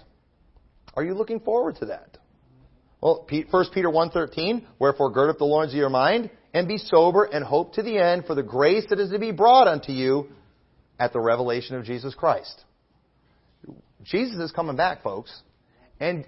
[0.96, 2.18] Are you looking forward to that?
[3.02, 7.24] Well, 1 Peter 1.13, Wherefore gird up the loins of your mind, and be sober,
[7.24, 10.28] and hope to the end for the grace that is to be brought unto you
[11.00, 12.64] at the revelation of Jesus Christ.
[14.04, 15.32] Jesus is coming back, folks.
[16.00, 16.26] And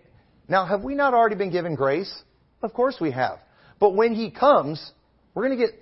[0.47, 2.13] now, have we not already been given grace?
[2.61, 3.39] Of course we have.
[3.79, 4.91] But when He comes,
[5.35, 5.75] we're going to get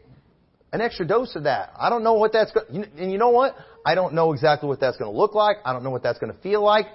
[0.73, 1.71] an extra dose of that.
[1.77, 3.55] I don't know what that's going and you know what?
[3.85, 5.57] I don't know exactly what that's going to look like.
[5.65, 6.85] I don't know what that's going to feel like.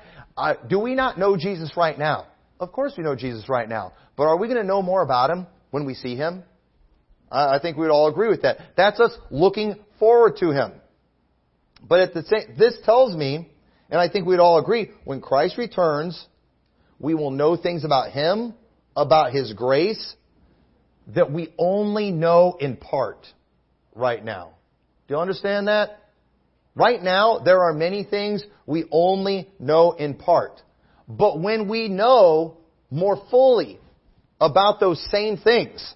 [0.69, 2.27] Do we not know Jesus right now?
[2.59, 3.93] Of course we know Jesus right now.
[4.17, 6.43] But are we going to know more about Him when we see Him?
[7.31, 8.59] I think we would all agree with that.
[8.77, 10.73] That's us looking forward to Him.
[11.87, 13.51] But at the same, this tells me,
[13.91, 16.25] and I think we'd all agree, when Christ returns,
[16.99, 18.55] we will know things about Him,
[18.97, 20.15] about His grace,
[21.15, 23.27] that we only know in part
[23.95, 24.53] right now.
[25.07, 26.01] Do you understand that?
[26.75, 30.61] Right now, there are many things we only know in part.
[31.09, 32.59] But when we know
[32.91, 33.79] more fully
[34.41, 35.95] about those same things,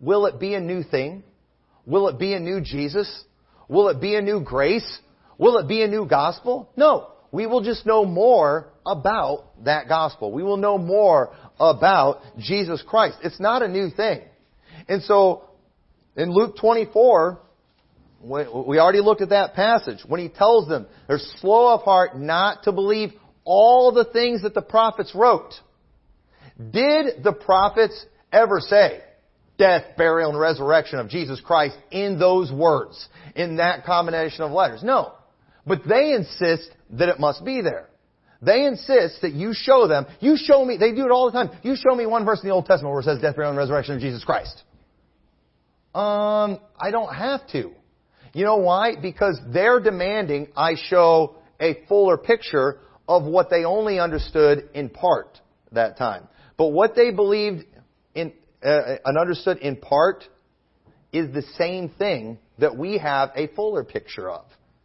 [0.00, 1.24] will it be a new thing?
[1.86, 3.24] Will it be a new Jesus?
[3.68, 4.98] Will it be a new grace?
[5.38, 6.70] Will it be a new gospel?
[6.76, 7.08] No.
[7.32, 10.32] We will just know more about that gospel.
[10.32, 13.18] We will know more about Jesus Christ.
[13.22, 14.22] It's not a new thing.
[14.88, 15.44] And so,
[16.16, 17.38] in Luke 24,
[18.22, 19.98] we already looked at that passage.
[20.06, 23.12] When he tells them they're slow of heart not to believe
[23.50, 25.52] all the things that the prophets wrote.
[26.56, 29.00] Did the prophets ever say,
[29.58, 34.84] death, burial, and resurrection of Jesus Christ in those words, in that combination of letters?
[34.84, 35.14] No.
[35.66, 37.88] But they insist that it must be there.
[38.40, 41.50] They insist that you show them, you show me, they do it all the time,
[41.64, 43.58] you show me one verse in the Old Testament where it says death, burial, and
[43.58, 44.62] resurrection of Jesus Christ.
[45.92, 47.72] Um, I don't have to.
[48.32, 48.92] You know why?
[49.02, 52.78] Because they're demanding I show a fuller picture
[53.10, 55.40] of what they only understood in part
[55.72, 56.28] that time.
[56.56, 57.64] But what they believed
[58.14, 60.24] in uh, and understood in part
[61.12, 64.44] is the same thing that we have a fuller picture of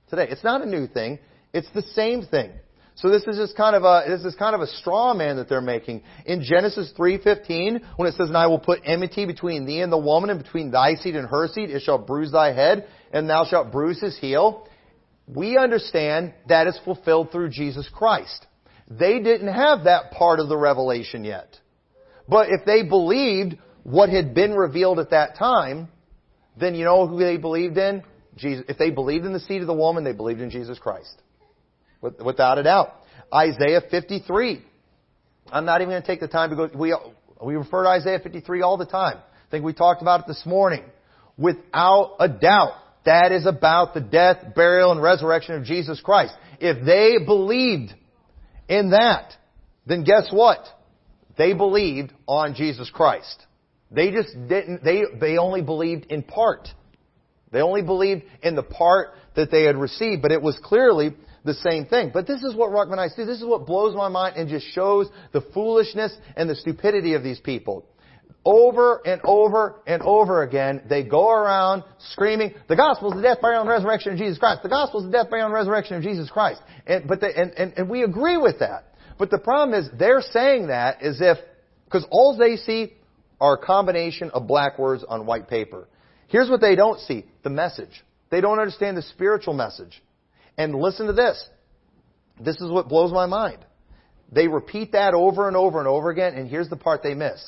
[0.10, 0.26] today.
[0.28, 1.20] It's not a new thing.
[1.54, 2.52] It's the same thing.
[2.96, 5.48] So this is just kind of a this is kind of a straw man that
[5.48, 9.82] they're making in Genesis 3:15 when it says, "And I will put enmity between thee
[9.82, 12.88] and the woman, and between thy seed and her seed; it shall bruise thy head,
[13.14, 14.68] and thou shalt bruise his heel."
[15.28, 18.46] We understand that is fulfilled through Jesus Christ.
[18.90, 21.60] They didn't have that part of the revelation yet.
[22.28, 25.88] But if they believed what had been revealed at that time,
[26.60, 28.04] then you know who they believed in?
[28.38, 28.66] Jesus.
[28.68, 31.22] If they believed in the seed of the woman, they believed in Jesus Christ.
[32.02, 32.94] Without a doubt.
[33.34, 34.64] Isaiah 53.
[35.52, 36.96] I'm not even going to take the time to go, we,
[37.44, 39.18] we refer to Isaiah 53 all the time.
[39.18, 40.84] I think we talked about it this morning.
[41.38, 42.74] Without a doubt,
[43.06, 46.34] that is about the death, burial, and resurrection of Jesus Christ.
[46.60, 47.94] If they believed
[48.68, 49.34] in that,
[49.86, 50.60] then guess what?
[51.38, 53.44] They believed on Jesus Christ.
[53.92, 56.68] They just didn't, they, they only believed in part.
[57.52, 61.14] They only believed in the part that they had received, but it was clearly
[61.44, 62.10] the same thing.
[62.14, 63.26] But this is what Ruckmanites do.
[63.26, 67.24] This is what blows my mind and just shows the foolishness and the stupidity of
[67.24, 67.86] these people.
[68.46, 73.42] Over and over and over again, they go around screaming, the gospel is the death,
[73.42, 74.62] burial, and resurrection of Jesus Christ.
[74.62, 76.62] The gospel is the death, burial, and resurrection of Jesus Christ.
[76.86, 78.94] And, but and, and, and we agree with that.
[79.18, 81.40] But the problem is they're saying that as if,
[81.86, 82.94] because all they see
[83.42, 85.88] are a combination of black words on white paper.
[86.28, 88.04] Here's what they don't see, the message.
[88.30, 90.02] They don't understand the spiritual message.
[90.58, 91.48] And listen to this.
[92.40, 93.66] This is what blows my mind.
[94.32, 97.44] They repeat that over and over and over again, and here's the part they miss.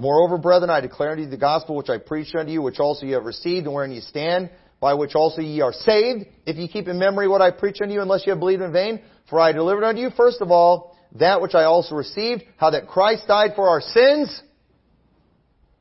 [0.00, 3.04] Moreover, brethren, I declare unto you the gospel which I preached unto you, which also
[3.04, 6.68] ye have received, and wherein ye stand, by which also ye are saved, if ye
[6.68, 9.00] keep in memory what I preach unto you, unless ye have believed in vain.
[9.28, 12.86] For I delivered unto you, first of all, that which I also received, how that
[12.86, 14.42] Christ died for our sins,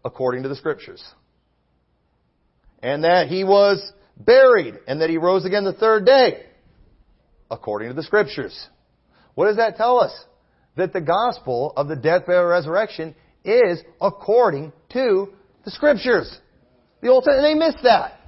[0.04, 1.04] according to the Scriptures.
[2.82, 6.44] And that He was buried, and that He rose again the third day,
[7.52, 8.68] according to the Scriptures.
[9.36, 10.14] What does that tell us?
[10.76, 13.16] That the gospel of the death, burial, and resurrection
[13.48, 15.30] is according to
[15.66, 16.38] the Scriptures.
[17.02, 18.20] The Old Testament, they missed that.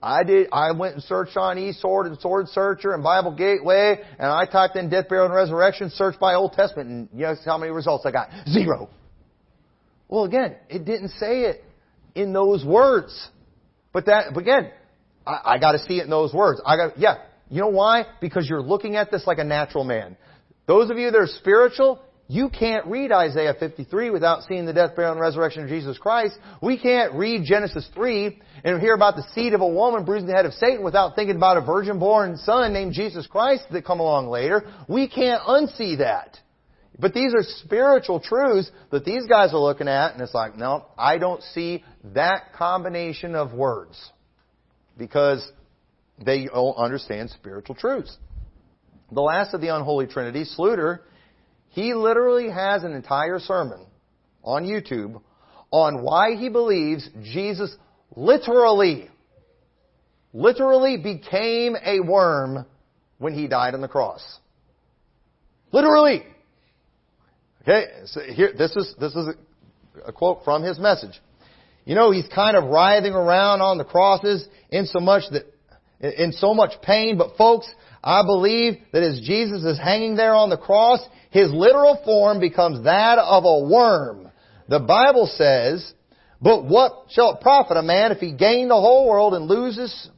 [0.00, 4.28] I did, I went and searched on eSword and Sword Searcher and Bible Gateway, and
[4.28, 7.72] I typed in death, burial, and resurrection, search by Old Testament, and know how many
[7.72, 8.30] results I got?
[8.48, 8.88] Zero.
[10.08, 11.64] Well, again, it didn't say it
[12.14, 13.28] in those words.
[13.92, 14.70] But that, but again,
[15.26, 16.60] I, I gotta see it in those words.
[16.64, 17.16] I got, yeah.
[17.50, 18.04] You know why?
[18.20, 20.16] Because you're looking at this like a natural man.
[20.66, 24.94] Those of you that are spiritual, you can't read Isaiah 53 without seeing the death,
[24.94, 26.38] burial, and resurrection of Jesus Christ.
[26.62, 30.34] We can't read Genesis 3 and hear about the seed of a woman bruising the
[30.34, 34.28] head of Satan without thinking about a virgin-born son named Jesus Christ that come along
[34.28, 34.62] later.
[34.88, 36.38] We can't unsee that.
[36.98, 40.84] But these are spiritual truths that these guys are looking at, and it's like, no,
[40.98, 43.96] I don't see that combination of words
[44.98, 45.50] because
[46.22, 48.14] they understand spiritual truths.
[49.12, 50.98] The last of the unholy trinity, Sluder,
[51.70, 53.86] he literally has an entire sermon
[54.42, 55.20] on YouTube
[55.70, 57.74] on why he believes Jesus
[58.16, 59.08] literally,
[60.32, 62.64] literally became a worm
[63.18, 64.22] when he died on the cross.
[65.72, 66.24] Literally.
[67.62, 71.20] Okay, so here, this is, this is a, a quote from his message.
[71.84, 75.44] You know, he's kind of writhing around on the crosses in so much that,
[76.00, 77.68] in so much pain, but folks,
[78.02, 82.84] I believe that as Jesus is hanging there on the cross, his literal form becomes
[82.84, 84.30] that of a worm.
[84.68, 85.92] The Bible says,
[86.40, 90.10] but what shall it profit a man if he gain the whole world and loses,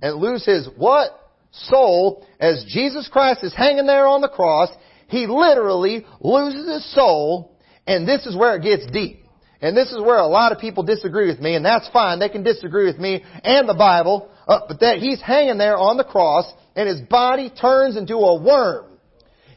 [0.00, 1.10] and lose his what?
[1.52, 2.26] Soul.
[2.40, 4.70] As Jesus Christ is hanging there on the cross,
[5.08, 9.25] he literally loses his soul, and this is where it gets deep.
[9.60, 12.18] And this is where a lot of people disagree with me, and that's fine.
[12.18, 15.96] They can disagree with me and the Bible, uh, but that he's hanging there on
[15.96, 18.84] the cross, and his body turns into a worm.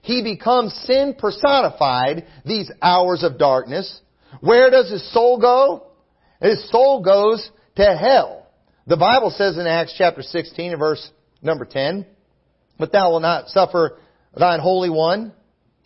[0.01, 4.01] He becomes sin personified these hours of darkness.
[4.39, 5.87] Where does his soul go?
[6.41, 8.47] His soul goes to hell.
[8.87, 12.05] The Bible says in Acts chapter 16 verse number 10,
[12.77, 13.99] But thou wilt not suffer
[14.35, 15.33] thine Holy One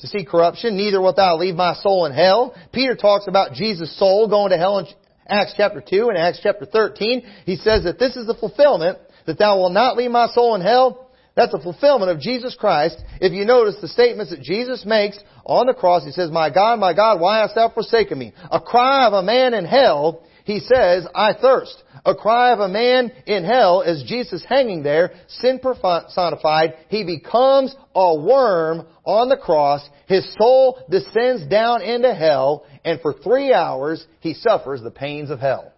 [0.03, 2.53] to see corruption, neither wilt thou leave my soul in hell.
[2.73, 4.85] Peter talks about Jesus' soul going to hell in
[5.25, 7.23] Acts chapter 2 and Acts chapter 13.
[7.45, 10.61] He says that this is the fulfillment, that thou wilt not leave my soul in
[10.61, 11.09] hell.
[11.37, 12.97] That's a fulfillment of Jesus Christ.
[13.21, 16.81] If you notice the statements that Jesus makes on the cross, He says, My God,
[16.81, 18.33] my God, why hast thou forsaken me?
[18.51, 21.83] A cry of a man in hell, He says, I thirst.
[22.05, 27.73] A cry of a man in hell as Jesus hanging there, sin personified, He becomes
[27.95, 29.87] a worm on the cross.
[30.07, 35.39] His soul descends down into hell, and for three hours, He suffers the pains of
[35.39, 35.71] hell.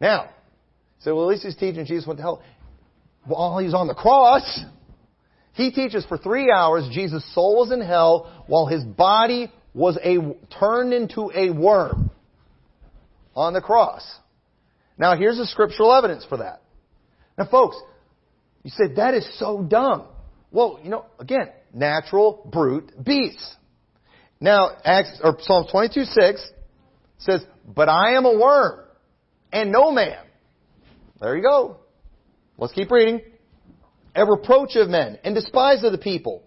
[0.00, 0.30] Now,
[1.00, 2.42] so well, at least he's teaching Jesus went to hell
[3.24, 4.60] while he's on the cross.
[5.52, 10.18] He teaches for three hours Jesus' soul was in hell while his body was a,
[10.58, 12.05] turned into a worm
[13.36, 14.02] on the cross.
[14.98, 16.62] Now here's the scriptural evidence for that.
[17.38, 17.76] Now folks,
[18.64, 20.08] you said that is so dumb.
[20.50, 23.54] Well, you know, again, natural brute beasts.
[24.40, 26.50] Now, Acts, or Psalm 22, 6
[27.18, 28.80] says, But I am a worm,
[29.52, 30.18] and no man.
[31.20, 31.78] There you go.
[32.58, 33.20] Let's keep reading.
[34.14, 36.42] A reproach of men and despise of the people.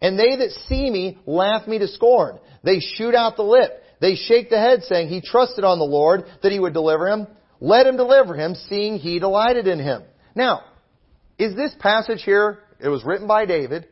[0.00, 2.38] And they that see me laugh me to scorn.
[2.62, 3.83] They shoot out the lip.
[4.04, 7.26] They shake the head saying, He trusted on the Lord that He would deliver him.
[7.58, 10.02] Let Him deliver him, seeing He delighted in him.
[10.34, 10.60] Now,
[11.38, 13.88] is this passage here, it was written by David,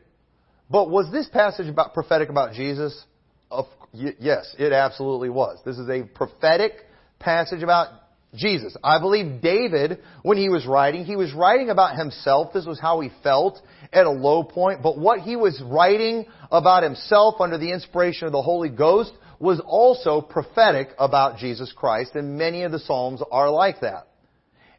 [0.69, 3.03] but was this passage about prophetic about Jesus?
[3.49, 5.57] Of, yes, it absolutely was.
[5.65, 6.73] This is a prophetic
[7.17, 7.87] passage about
[8.35, 8.77] Jesus.
[8.83, 12.53] I believe David, when he was writing, he was writing about himself.
[12.53, 13.59] This was how he felt
[13.91, 14.83] at a low point.
[14.83, 19.11] But what he was writing about himself under the inspiration of the Holy Ghost
[19.43, 22.15] was also prophetic about Jesus Christ.
[22.15, 24.07] And many of the Psalms are like that.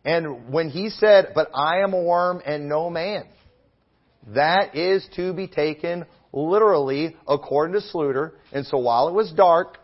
[0.07, 3.25] And when he said, but I am a worm and no man,
[4.29, 8.33] that is to be taken literally according to Sluder.
[8.53, 9.77] And so while it was dark,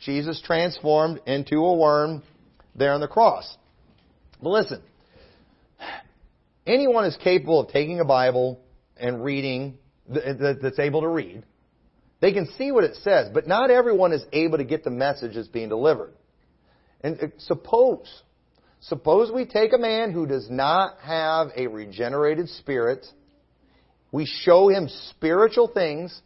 [0.00, 2.22] Jesus transformed into a worm
[2.74, 3.58] there on the cross.
[4.42, 4.82] But listen,
[6.66, 8.58] anyone is capable of taking a Bible
[8.96, 9.76] and reading,
[10.08, 11.44] that's able to read.
[12.20, 15.34] They can see what it says, but not everyone is able to get the message
[15.34, 16.12] that's being delivered.
[17.00, 18.08] And uh, suppose,
[18.80, 23.06] suppose we take a man who does not have a regenerated spirit,
[24.10, 26.20] we show him spiritual things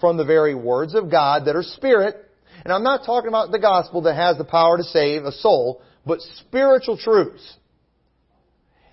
[0.00, 2.16] from the very words of God that are spirit,
[2.64, 5.82] and I'm not talking about the gospel that has the power to save a soul,
[6.06, 7.56] but spiritual truths.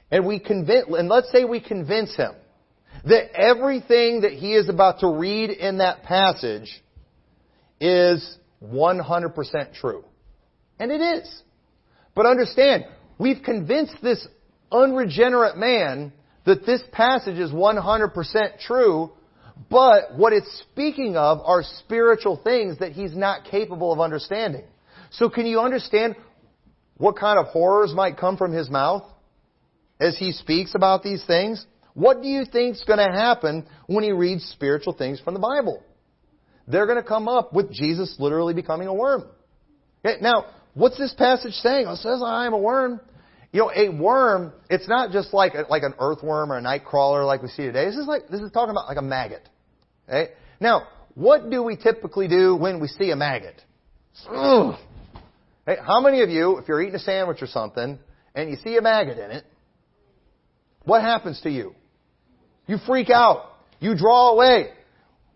[0.09, 2.34] And we convince, and let's say we convince him
[3.05, 6.83] that everything that he is about to read in that passage
[7.79, 10.03] is 100% true.
[10.79, 11.43] And it is.
[12.15, 12.85] But understand,
[13.17, 14.25] we've convinced this
[14.71, 16.13] unregenerate man
[16.45, 19.11] that this passage is 100% true,
[19.69, 24.63] but what it's speaking of are spiritual things that he's not capable of understanding.
[25.11, 26.15] So can you understand
[26.97, 29.03] what kind of horrors might come from his mouth
[29.99, 31.65] as he speaks about these things?
[31.93, 35.39] What do you think is going to happen when he reads spiritual things from the
[35.39, 35.83] Bible?
[36.67, 39.25] They're going to come up with Jesus literally becoming a worm.
[40.05, 41.87] Okay, now, what's this passage saying?
[41.87, 43.01] It says, I am a worm.
[43.51, 46.85] You know, a worm, it's not just like a, like an earthworm or a night
[46.85, 47.85] crawler like we see today.
[47.85, 49.47] This is like this is talking about like a maggot.
[50.07, 50.31] Okay?
[50.61, 53.61] Now, what do we typically do when we see a maggot?
[55.65, 57.99] Hey, how many of you, if you're eating a sandwich or something
[58.33, 59.43] and you see a maggot in it,
[60.85, 61.75] what happens to you?
[62.72, 63.51] You freak out.
[63.82, 64.69] You draw away.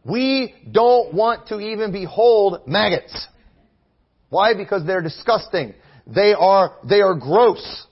[0.06, 3.28] We don't want to even behold maggots.
[4.30, 4.54] Why?
[4.54, 5.74] Because they're disgusting.
[6.08, 7.88] They are, they are gross.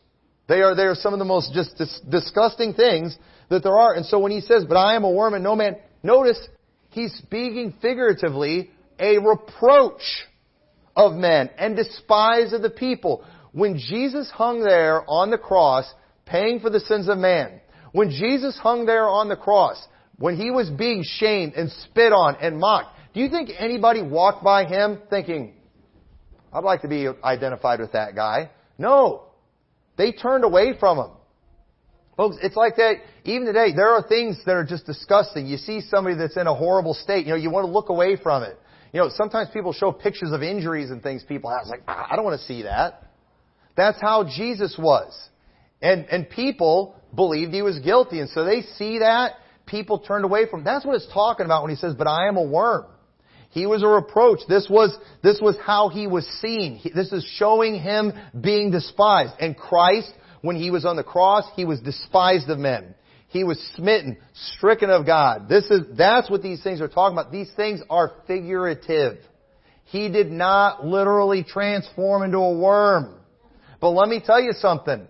[0.48, 3.18] They are, they are some of the most just dis- disgusting things
[3.50, 3.96] that there are.
[3.96, 6.40] And so when he says, but I am a worm and no man, notice
[6.92, 10.24] he's speaking figuratively a reproach
[10.96, 13.26] of men and despise of the people.
[13.52, 15.94] When Jesus hung there on the cross,
[16.26, 17.60] paying for the sins of man,
[17.94, 19.88] when Jesus hung there on the cross,
[20.18, 24.44] when he was being shamed and spit on and mocked, do you think anybody walked
[24.44, 25.54] by him thinking,
[26.52, 28.50] I'd like to be identified with that guy?
[28.78, 29.26] No.
[29.98, 31.12] They turned away from him.
[32.18, 35.48] Folks, it's like that, even today, there are things that are just disgusting.
[35.48, 38.18] You see somebody that's in a horrible state, you know, you want to look away
[38.22, 38.60] from it.
[38.92, 41.62] You know, sometimes people show pictures of injuries and things people have.
[41.62, 43.08] It's like, ah, I don't want to see that.
[43.76, 45.30] That's how Jesus was.
[45.82, 48.20] And, and people believed he was guilty.
[48.20, 49.34] And so they see that,
[49.66, 50.66] people turned away from him.
[50.66, 52.86] That's what it's talking about when he says, but I am a worm.
[53.50, 54.40] He was a reproach.
[54.50, 56.82] This was, this was how he was seen.
[56.96, 58.12] This is showing him
[58.42, 59.34] being despised.
[59.40, 60.12] And Christ,
[60.42, 62.96] when he was on the cross, he was despised of men.
[63.28, 64.18] He was smitten,
[64.56, 65.50] stricken of God.
[65.50, 67.32] This is, that's what these things are talking about.
[67.32, 69.18] These things are figurative.
[69.86, 73.20] He did not literally transform into a worm.
[73.80, 75.08] But let me tell you something.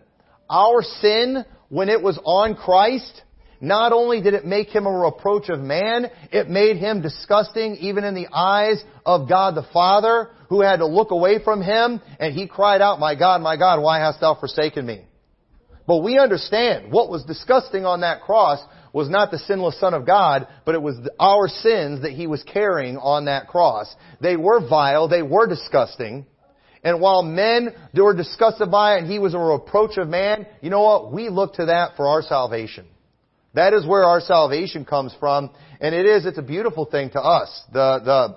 [0.50, 3.24] Our sin, when it was on Christ,
[3.60, 8.04] not only did it make him a reproach of man, it made him disgusting even
[8.04, 12.36] in the eyes of God the Father, who had to look away from him, and
[12.36, 15.02] he cried out, My God, my God, why hast thou forsaken me?
[15.88, 18.64] But we understand what was disgusting on that cross
[18.94, 22.44] was not the sinless Son of God, but it was our sins that He was
[22.44, 23.92] carrying on that cross.
[24.22, 26.28] They were vile, they were disgusting.
[26.84, 30.70] And while men were disgusted by it and He was a reproach of man, you
[30.70, 31.14] know what?
[31.14, 32.86] We look to that for our salvation.
[33.54, 35.52] That is where our salvation comes from.
[35.80, 37.62] And it is, it's a beautiful thing to us.
[37.72, 38.36] The, the,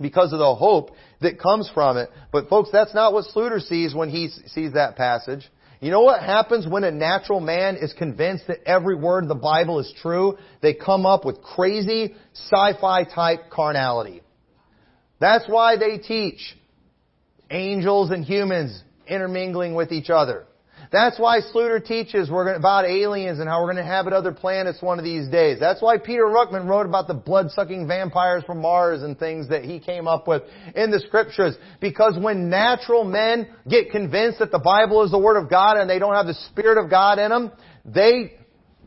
[0.00, 2.10] because of the hope that comes from it.
[2.32, 5.48] But folks, that's not what Sluder sees when he sees that passage.
[5.80, 9.36] You know what happens when a natural man is convinced that every word of the
[9.36, 10.36] Bible is true?
[10.60, 14.22] They come up with crazy sci-fi type carnality.
[15.20, 16.56] That's why they teach
[17.50, 20.44] angels and humans intermingling with each other.
[20.90, 24.80] That's why Sluder teaches we're about aliens and how we're going to inhabit other planets
[24.80, 25.58] one of these days.
[25.60, 29.80] That's why Peter Ruckman wrote about the blood-sucking vampires from Mars and things that he
[29.80, 30.44] came up with
[30.74, 31.56] in the scriptures.
[31.80, 35.90] Because when natural men get convinced that the Bible is the Word of God and
[35.90, 37.52] they don't have the Spirit of God in them,
[37.84, 38.32] they,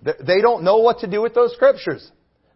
[0.04, 2.10] they don't know what to do with those scriptures.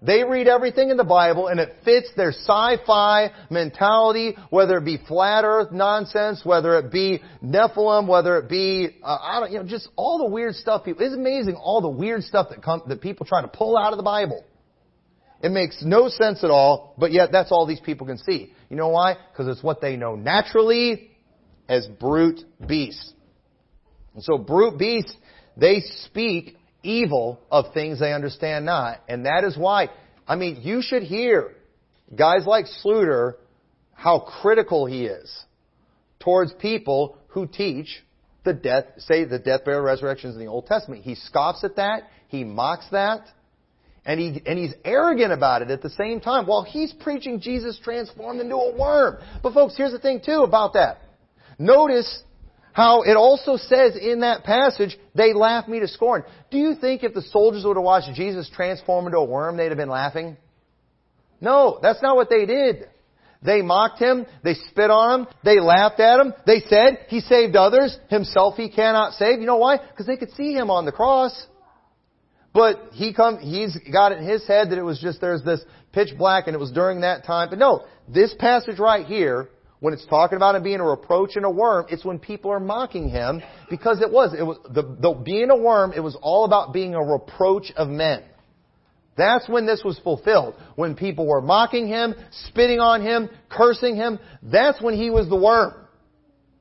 [0.05, 4.97] They read everything in the Bible and it fits their sci-fi mentality, whether it be
[5.07, 9.65] flat earth nonsense, whether it be Nephilim, whether it be, uh, I don't, you know,
[9.65, 13.01] just all the weird stuff people, it's amazing all the weird stuff that come, that
[13.01, 14.43] people try to pull out of the Bible.
[15.41, 18.53] It makes no sense at all, but yet that's all these people can see.
[18.69, 19.15] You know why?
[19.31, 21.11] Because it's what they know naturally
[21.67, 23.13] as brute beasts.
[24.13, 25.15] And so brute beasts,
[25.57, 29.01] they speak evil of things they understand not.
[29.07, 29.89] And that is why,
[30.27, 31.55] I mean, you should hear
[32.15, 33.36] guys like Sluder,
[33.93, 35.43] how critical he is
[36.19, 38.03] towards people who teach
[38.43, 41.03] the death, say the death, burial, resurrections in the Old Testament.
[41.03, 42.03] He scoffs at that.
[42.27, 43.27] He mocks that.
[44.05, 47.79] And he, and he's arrogant about it at the same time while he's preaching Jesus
[47.83, 49.17] transformed into a worm.
[49.41, 50.99] But folks, here's the thing too about that.
[51.57, 52.21] Notice
[52.76, 56.26] how it also says in that passage, they laugh me to scorn.
[56.51, 59.69] Do you think if the soldiers would have watched Jesus transform into a worm, they'd
[59.69, 60.36] have been laughing?
[61.39, 62.89] No, that's not what they did.
[63.41, 67.55] They mocked him, they spit on him, they laughed at him, they said he saved
[67.55, 69.39] others, himself he cannot save.
[69.39, 69.78] You know why?
[69.78, 71.45] Because they could see him on the cross.
[72.53, 75.63] But he come, he's got it in his head that it was just, there's this
[75.93, 77.49] pitch black and it was during that time.
[77.49, 79.47] But no, this passage right here
[79.80, 82.59] When it's talking about him being a reproach and a worm, it's when people are
[82.59, 84.34] mocking him because it was.
[84.38, 85.93] It was the, the being a worm.
[85.93, 88.23] It was all about being a reproach of men.
[89.17, 90.55] That's when this was fulfilled.
[90.76, 92.15] When people were mocking him,
[92.47, 95.73] spitting on him, cursing him, that's when he was the worm.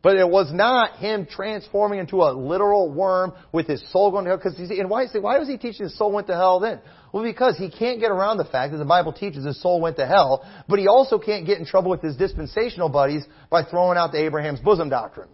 [0.02, 4.30] But it was not him transforming into a literal worm with his soul going to
[4.32, 4.36] hell.
[4.36, 6.80] Because and why, why was he teaching his soul went to hell then?
[7.14, 9.98] Well, because he can't get around the fact that the Bible teaches his soul went
[9.98, 13.96] to hell, but he also can't get in trouble with his dispensational buddies by throwing
[13.96, 15.28] out the Abraham's bosom doctrine.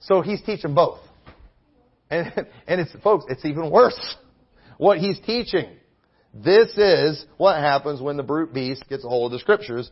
[0.00, 1.00] So he's teaching both.
[2.08, 2.32] And,
[2.66, 4.16] and it's, folks, it's even worse
[4.78, 5.76] what he's teaching.
[6.32, 9.90] This is what happens when the brute beast gets a hold of the scriptures.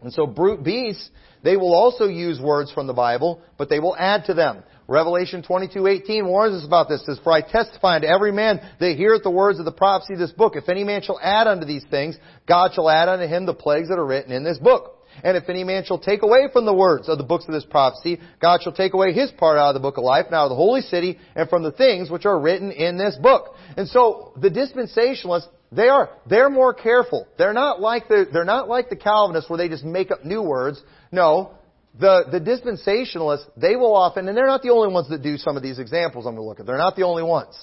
[0.00, 1.10] And so brute beasts,
[1.44, 4.62] they will also use words from the Bible, but they will add to them.
[4.90, 7.02] Revelation 22:18 warns us about this.
[7.02, 10.14] It says, "For I testify unto every man that heareth the words of the prophecy
[10.14, 10.56] of this book.
[10.56, 13.88] If any man shall add unto these things, God shall add unto him the plagues
[13.88, 14.96] that are written in this book.
[15.22, 17.64] And if any man shall take away from the words of the books of this
[17.64, 20.46] prophecy, God shall take away his part out of the book of life, and out
[20.46, 23.86] of the holy city, and from the things which are written in this book." And
[23.86, 27.28] so the dispensationalists they are, they're more careful.
[27.38, 30.42] They're not like the, they're not like the Calvinists where they just make up new
[30.42, 30.82] words.
[31.12, 31.52] No,
[31.98, 35.56] the, the dispensationalists, they will often, and they're not the only ones that do some
[35.56, 36.66] of these examples I'm going to look at.
[36.66, 37.54] They're not the only ones.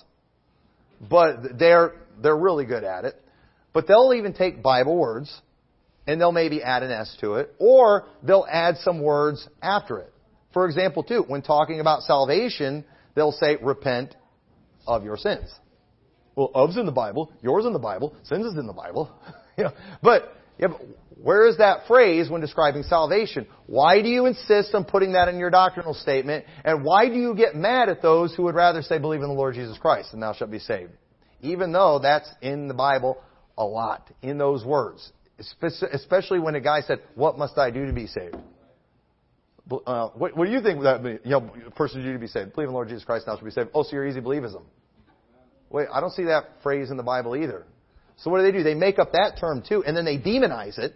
[1.09, 3.15] But they're, they're really good at it.
[3.73, 5.33] But they'll even take Bible words,
[6.07, 10.11] and they'll maybe add an S to it, or they'll add some words after it.
[10.53, 12.83] For example, too, when talking about salvation,
[13.15, 14.15] they'll say, repent
[14.85, 15.53] of your sins.
[16.35, 19.11] Well, of's in the Bible, yours in the Bible, sins is in the Bible.
[19.57, 19.71] yeah,
[20.01, 20.81] but, yeah, but
[21.21, 23.47] where is that phrase when describing salvation?
[23.65, 26.45] Why do you insist on putting that in your doctrinal statement?
[26.63, 29.33] And why do you get mad at those who would rather say, believe in the
[29.33, 30.91] Lord Jesus Christ and thou shalt be saved?
[31.41, 33.21] Even though that's in the Bible
[33.57, 35.11] a lot, in those words.
[35.91, 38.35] Especially when a guy said, what must I do to be saved?
[39.85, 42.53] Uh, what, what, do you think that you know, person do to be saved?
[42.53, 43.69] Believe in the Lord Jesus Christ, and thou shalt be saved.
[43.73, 44.63] Oh, so you're easy believism.
[45.69, 47.65] Wait, I don't see that phrase in the Bible either.
[48.17, 48.63] So what do they do?
[48.63, 50.95] They make up that term too, and then they demonize it.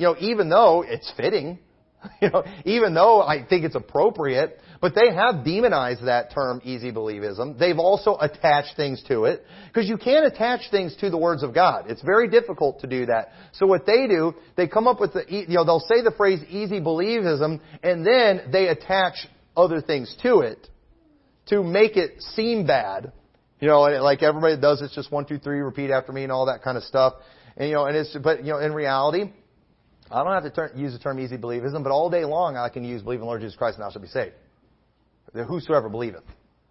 [0.00, 1.58] You know, even though it's fitting,
[2.22, 6.90] you know, even though I think it's appropriate, but they have demonized that term easy
[6.90, 7.58] believism.
[7.58, 11.52] They've also attached things to it because you can't attach things to the words of
[11.52, 11.90] God.
[11.90, 13.32] It's very difficult to do that.
[13.52, 16.40] So what they do, they come up with the, you know, they'll say the phrase
[16.48, 20.66] easy believism and then they attach other things to it
[21.48, 23.12] to make it seem bad
[23.60, 26.46] you know, like everybody does, it's just one, two, three, repeat after me and all
[26.46, 27.12] that kind of stuff.
[27.58, 29.32] And you know, and it's, but you know, in reality,
[30.10, 32.68] I don't have to turn, use the term easy believism, but all day long I
[32.68, 34.34] can use believe in the Lord Jesus Christ and thou shalt be saved.
[35.32, 36.24] Whosoever believeth.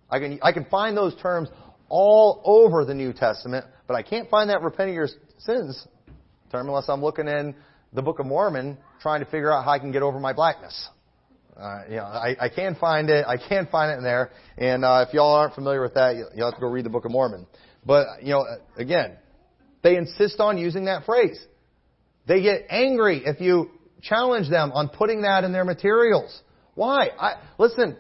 [0.10, 1.50] I can, I can find those terms
[1.88, 5.88] all over the New Testament, but I can't find that repenting your sins
[6.52, 7.56] term unless I'm looking in
[7.94, 10.90] the Book of Mormon trying to figure out how I can get over my blackness.
[11.56, 13.26] Uh, you know, I, I can find it.
[13.28, 14.32] I can find it in there.
[14.58, 17.06] And uh, if y'all aren't familiar with that, you'll have to go read the Book
[17.06, 17.48] of Mormon.
[17.86, 18.46] But you know,
[18.78, 19.18] again,
[19.84, 21.40] they insist on using that phrase.
[22.30, 23.72] They get angry if you
[24.04, 26.42] challenge them on putting that in their materials.
[26.76, 27.10] Why?
[27.20, 27.98] I, listen,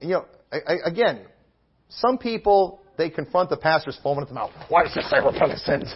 [0.00, 1.20] you know, I, I, again,
[1.90, 4.50] some people they confront the pastors foaming at the mouth.
[4.70, 5.94] Why does this say repent of sins?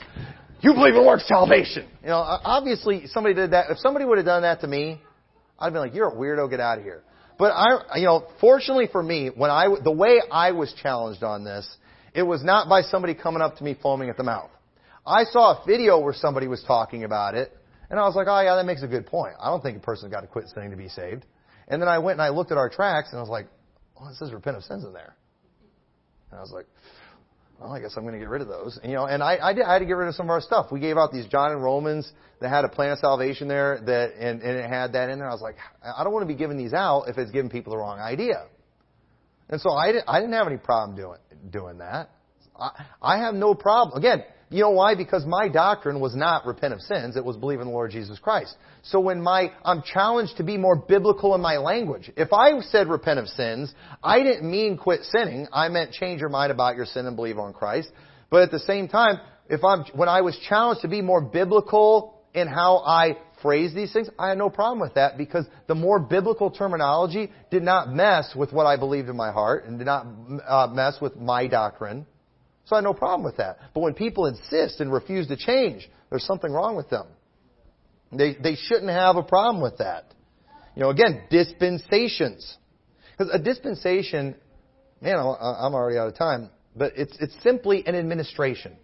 [0.60, 1.88] You believe in works salvation.
[2.02, 3.70] You know, obviously somebody did that.
[3.70, 5.00] If somebody would have done that to me,
[5.58, 7.02] I'd be like, you're a weirdo, get out of here.
[7.38, 11.44] But I, you know, fortunately for me, when I, the way I was challenged on
[11.44, 11.68] this,
[12.14, 14.50] it was not by somebody coming up to me foaming at the mouth.
[15.06, 17.56] I saw a video where somebody was talking about it,
[17.90, 19.34] and I was like, oh yeah, that makes a good point.
[19.40, 21.24] I don't think a person's got to quit sinning to be saved.
[21.68, 23.46] And then I went and I looked at our tracks, and I was like,
[24.00, 25.16] oh, it says repent of sins in there.
[26.30, 26.66] And I was like,
[27.60, 28.78] well, I guess I'm going to get rid of those.
[28.82, 30.30] And, you know, and I, I, did, I had to get rid of some of
[30.30, 30.72] our stuff.
[30.72, 34.14] We gave out these John and Romans that had a plan of salvation there that,
[34.18, 35.28] and, and it had that in there.
[35.28, 37.72] I was like, I don't want to be giving these out if it's giving people
[37.72, 38.46] the wrong idea.
[39.48, 41.18] And so I, did, I didn't have any problem doing,
[41.50, 42.10] doing that.
[42.58, 43.98] I, I have no problem.
[43.98, 44.94] Again, you know why?
[44.94, 47.16] Because my doctrine was not repent of sins.
[47.16, 48.54] It was believe in the Lord Jesus Christ.
[48.82, 52.10] So when my, I'm challenged to be more biblical in my language.
[52.16, 53.72] If I said repent of sins,
[54.02, 55.48] I didn't mean quit sinning.
[55.52, 57.90] I meant change your mind about your sin and believe on Christ.
[58.30, 62.22] But at the same time, if I'm, when I was challenged to be more biblical
[62.34, 65.98] in how I phrase these things, I had no problem with that because the more
[65.98, 70.06] biblical terminology did not mess with what I believed in my heart and did not
[70.46, 72.06] uh, mess with my doctrine.
[72.64, 73.58] So I have no problem with that.
[73.74, 77.06] But when people insist and refuse to change, there's something wrong with them.
[78.12, 80.12] They, they shouldn't have a problem with that.
[80.76, 82.56] You know, again, dispensations.
[83.16, 84.34] Because a dispensation,
[85.00, 88.76] man, I'm already out of time, but it's, it's simply an administration.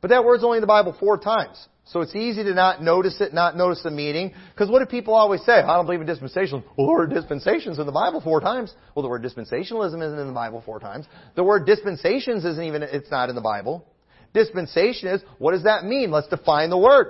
[0.00, 1.66] But that word's only in the Bible four times.
[1.90, 4.34] So it's easy to not notice it, not notice the meaning.
[4.52, 5.52] Because what do people always say?
[5.52, 6.64] I don't believe in dispensationalism.
[6.76, 8.74] Well, the word dispensations in the Bible four times.
[8.94, 11.06] Well, the word dispensationalism isn't in the Bible four times.
[11.34, 13.86] The word dispensations isn't even, it's not in the Bible.
[14.34, 16.10] Dispensation is, what does that mean?
[16.10, 17.06] Let's define the word.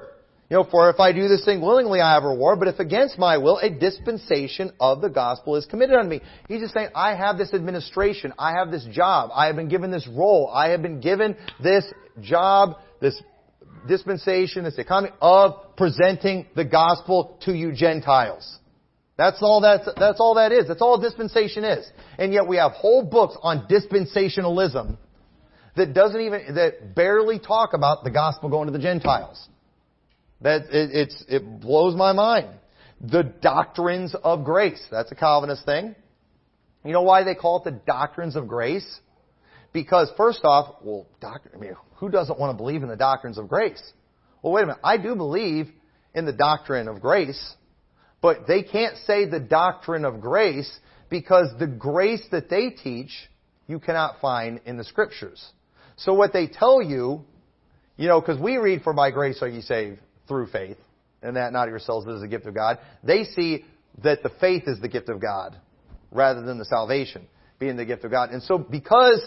[0.49, 3.19] You know, for if I do this thing willingly, I have reward, but if against
[3.19, 6.23] my will, a dispensation of the gospel is committed on me.
[6.49, 9.91] He's just saying, I have this administration, I have this job, I have been given
[9.91, 11.85] this role, I have been given this
[12.23, 13.21] job, this
[13.89, 18.59] dispensation, this economy of presenting the gospel to you Gentiles.
[19.17, 20.69] That's all that's, that's all that is.
[20.69, 21.91] That's all dispensation is.
[22.19, 24.97] And yet we have whole books on dispensationalism
[25.77, 29.49] that doesn't even, that barely talk about the gospel going to the Gentiles.
[30.41, 32.49] That it, it's it blows my mind.
[33.01, 34.81] The doctrines of grace.
[34.91, 35.97] That's a Calvinist thing.
[36.85, 39.01] You know why they call it the doctrines of grace?
[39.73, 43.39] Because first off, well, doctor, I mean, who doesn't want to believe in the doctrines
[43.39, 43.83] of grace?
[44.43, 44.81] Well, wait a minute.
[44.83, 45.69] I do believe
[46.15, 47.55] in the doctrine of grace,
[48.21, 50.71] but they can't say the doctrine of grace
[51.11, 53.11] because the grace that they teach
[53.67, 55.45] you cannot find in the scriptures.
[55.97, 57.25] So what they tell you,
[57.97, 60.79] you know, because we read, for by grace are ye saved through faith,
[61.23, 62.79] and that not of yourselves, is the gift of God.
[63.03, 63.65] They see
[64.03, 65.57] that the faith is the gift of God,
[66.13, 67.27] rather than the salvation
[67.59, 68.31] being the gift of God.
[68.31, 69.21] And so because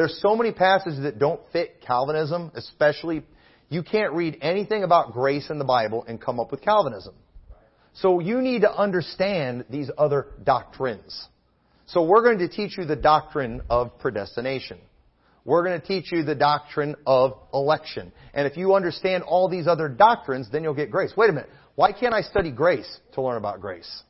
[0.00, 3.22] there's so many passages that don't fit Calvinism, especially,
[3.68, 7.14] you can't read anything about grace in the Bible and come up with Calvinism.
[7.92, 11.28] So you need to understand these other doctrines.
[11.84, 14.78] So we're going to teach you the doctrine of predestination.
[15.44, 18.10] We're going to teach you the doctrine of election.
[18.32, 21.12] And if you understand all these other doctrines, then you'll get grace.
[21.14, 21.50] Wait a minute.
[21.74, 24.02] Why can't I study grace to learn about grace?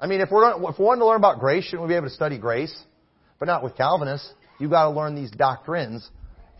[0.00, 2.08] I mean, if we're, if we're wanting to learn about grace, shouldn't we be able
[2.08, 2.76] to study grace?
[3.38, 4.32] But not with Calvinists.
[4.62, 6.08] You've got to learn these doctrines.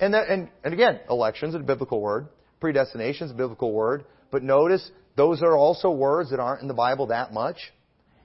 [0.01, 2.27] And, that, and, and again, election's a biblical word.
[2.61, 4.07] Predestination's a biblical word.
[4.33, 7.59] But notice, those are also words that aren't in the Bible that much.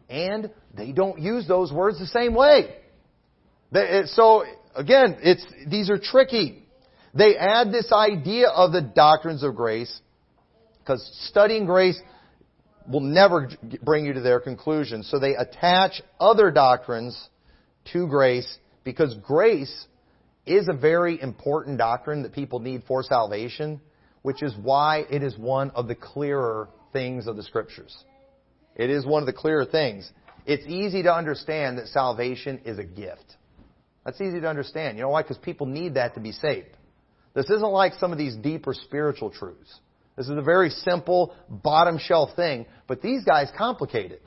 [0.09, 2.73] And they don't use those words the same way.
[3.71, 6.63] They, so again, it's, these are tricky.
[7.13, 9.95] They add this idea of the doctrines of grace
[10.79, 11.99] because studying grace
[12.91, 13.47] will never
[13.83, 15.03] bring you to their conclusion.
[15.03, 17.29] So they attach other doctrines
[17.93, 18.57] to grace
[18.87, 19.85] because grace
[20.45, 23.81] is a very important doctrine that people need for salvation,
[24.21, 27.93] which is why it is one of the clearer things of the scriptures.
[28.77, 30.09] It is one of the clearer things.
[30.45, 33.25] It's easy to understand that salvation is a gift.
[34.05, 34.95] That's easy to understand.
[34.97, 35.21] You know why?
[35.21, 36.69] Because people need that to be saved.
[37.33, 39.81] This isn't like some of these deeper spiritual truths.
[40.15, 44.23] This is a very simple, bottom shelf thing, but these guys complicate it.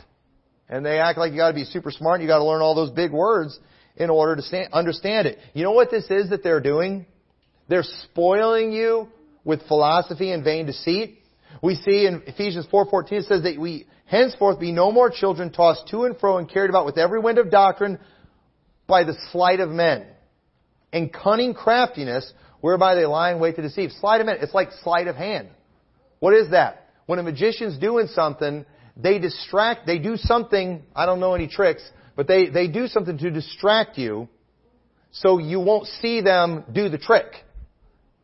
[0.68, 3.10] And they act like you gotta be super smart, you gotta learn all those big
[3.10, 3.58] words
[4.00, 5.38] in order to understand it.
[5.52, 7.04] You know what this is that they're doing?
[7.68, 9.08] They're spoiling you
[9.44, 11.18] with philosophy and vain deceit.
[11.62, 15.86] We see in Ephesians 4:14 it says that we henceforth be no more children tossed
[15.88, 17.98] to and fro and carried about with every wind of doctrine
[18.86, 20.06] by the sleight of men
[20.92, 22.32] and cunning craftiness
[22.62, 23.92] whereby they lie in wait to deceive.
[23.92, 25.48] Sleight of men, it's like sleight of hand.
[26.20, 26.88] What is that?
[27.04, 28.64] When a magician's doing something,
[28.96, 31.82] they distract, they do something, I don't know any tricks,
[32.16, 34.28] but they, they do something to distract you
[35.12, 37.32] so you won't see them do the trick.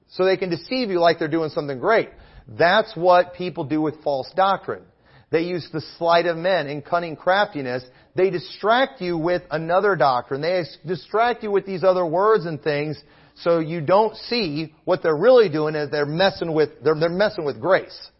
[0.09, 2.11] So they can deceive you like they're doing something great.
[2.49, 4.82] That's what people do with false doctrine.
[5.30, 7.84] They use the sleight of men and cunning craftiness.
[8.14, 10.41] They distract you with another doctrine.
[10.41, 13.03] They distract you with these other words and things
[13.39, 17.45] so you don't see what they're really doing is they're messing with, they're, they're messing
[17.45, 18.11] with grace.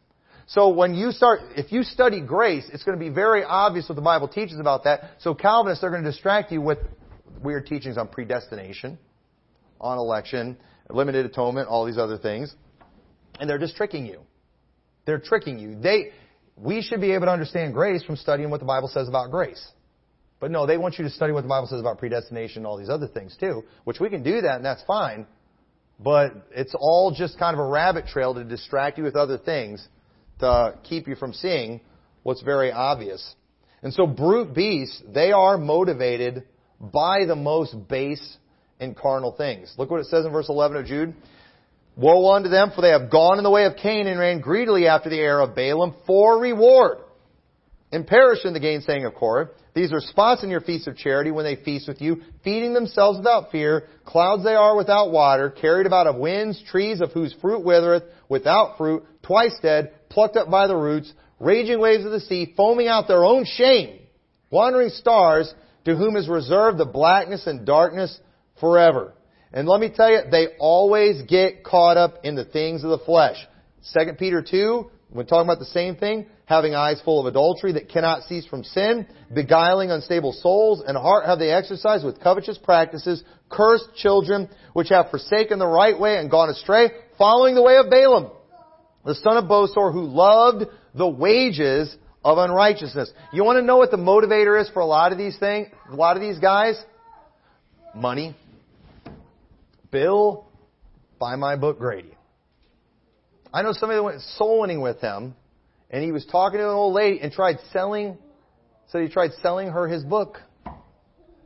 [0.47, 3.97] So when you start, if you study grace, it's going to be very obvious what
[3.97, 5.11] the Bible teaches about that.
[5.19, 6.79] So Calvinists are going to distract you with
[7.43, 8.97] weird teachings on predestination,
[9.81, 10.57] on election,
[10.89, 12.55] limited atonement, all these other things.
[13.41, 14.21] And they're just tricking you.
[15.05, 15.81] They're tricking you.
[15.81, 16.13] They,
[16.57, 19.73] we should be able to understand grace from studying what the Bible says about grace.
[20.39, 22.79] But no, they want you to study what the Bible says about predestination and all
[22.79, 25.27] these other things too, which we can do that and that's fine.
[25.99, 29.87] But it's all just kind of a rabbit trail to distract you with other things
[30.41, 31.81] to keep you from seeing
[32.23, 33.35] what's very obvious.
[33.83, 36.45] And so brute beasts, they are motivated
[36.81, 38.37] by the most base
[38.81, 39.75] and carnal things.
[39.79, 41.15] Look what it says in verse 11 of Jude.
[41.97, 44.87] Woe unto them, for they have gone in the way of Cain and ran greedily
[44.87, 46.99] after the heir of Balaam for reward,
[47.93, 49.49] and perish in the gainsaying of Korah.
[49.75, 53.19] These are spots in your feasts of charity when they feast with you, feeding themselves
[53.19, 53.89] without fear.
[54.05, 58.77] Clouds they are without water, carried about of winds, trees of whose fruit withereth, without
[58.77, 63.07] fruit, twice dead, plucked up by the roots, raging waves of the sea, foaming out
[63.07, 64.01] their own shame,
[64.51, 65.53] wandering stars,
[65.85, 68.19] to whom is reserved the blackness and darkness
[68.59, 69.13] forever.
[69.53, 72.99] And let me tell you, they always get caught up in the things of the
[72.99, 73.37] flesh.
[73.95, 77.89] 2 Peter 2, when talking about the same thing, having eyes full of adultery that
[77.89, 83.23] cannot cease from sin, beguiling unstable souls, and heart have they exercised with covetous practices,
[83.49, 87.91] cursed children, which have forsaken the right way and gone astray, following the way of
[87.91, 88.31] Balaam,
[89.05, 90.65] the son of Bosor, who loved
[90.95, 91.95] the wages
[92.25, 93.11] of unrighteousness.
[93.33, 95.69] You want to know what the motivator is for a lot of these things?
[95.91, 96.83] A lot of these guys?
[97.95, 98.37] Money.
[99.91, 100.47] Bill,
[101.19, 102.16] buy my book Grady.
[103.57, 105.35] I know somebody that went soul winning with him,
[105.91, 108.19] and he was talking to an old lady and tried selling,
[108.89, 110.43] said he tried selling her his book.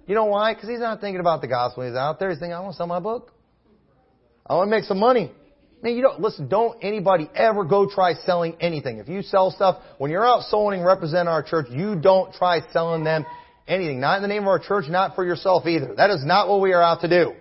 [0.08, 0.52] You know why?
[0.52, 1.86] Because he's not thinking about the gospel.
[1.86, 2.30] He's out there.
[2.30, 3.32] He's thinking, I want to sell my book.
[4.44, 5.30] I want to make some money.
[5.84, 8.98] Man, you don't, listen, don't anybody ever go try selling anything.
[8.98, 12.58] If you sell stuff, when you're out soul winning, represent our church, you don't try
[12.72, 13.24] selling them
[13.68, 14.00] anything.
[14.00, 15.94] Not in the name of our church, not for yourself either.
[15.94, 17.34] That is not what we are out to do.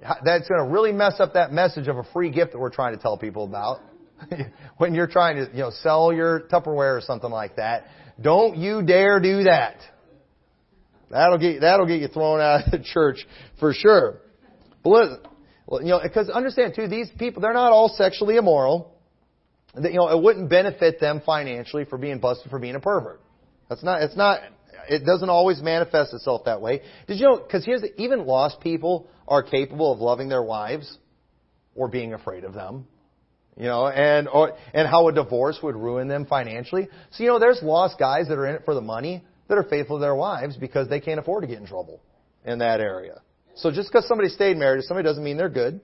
[0.00, 2.94] That's going to really mess up that message of a free gift that we're trying
[2.94, 3.80] to tell people about.
[4.78, 7.86] when you're trying to, you know, sell your Tupperware or something like that.
[8.20, 9.76] Don't you dare do that.
[11.10, 13.26] That'll get, that'll get you thrown out of the church
[13.60, 14.20] for sure.
[14.82, 15.22] But
[15.66, 18.92] well, you know, because understand too, these people, they're not all sexually immoral.
[19.74, 23.20] That, you know, it wouldn't benefit them financially for being busted for being a pervert.
[23.68, 24.40] That's not, it's not,
[24.88, 26.82] it doesn't always manifest itself that way.
[27.06, 30.98] Did you know, because here's the, even lost people are capable of loving their wives
[31.74, 32.86] or being afraid of them.
[33.56, 36.88] You know, and, or, and how a divorce would ruin them financially.
[37.12, 39.62] So, you know, there's lost guys that are in it for the money that are
[39.62, 42.02] faithful to their wives because they can't afford to get in trouble
[42.44, 43.22] in that area.
[43.54, 45.80] So just because somebody stayed married to somebody doesn't mean they're good.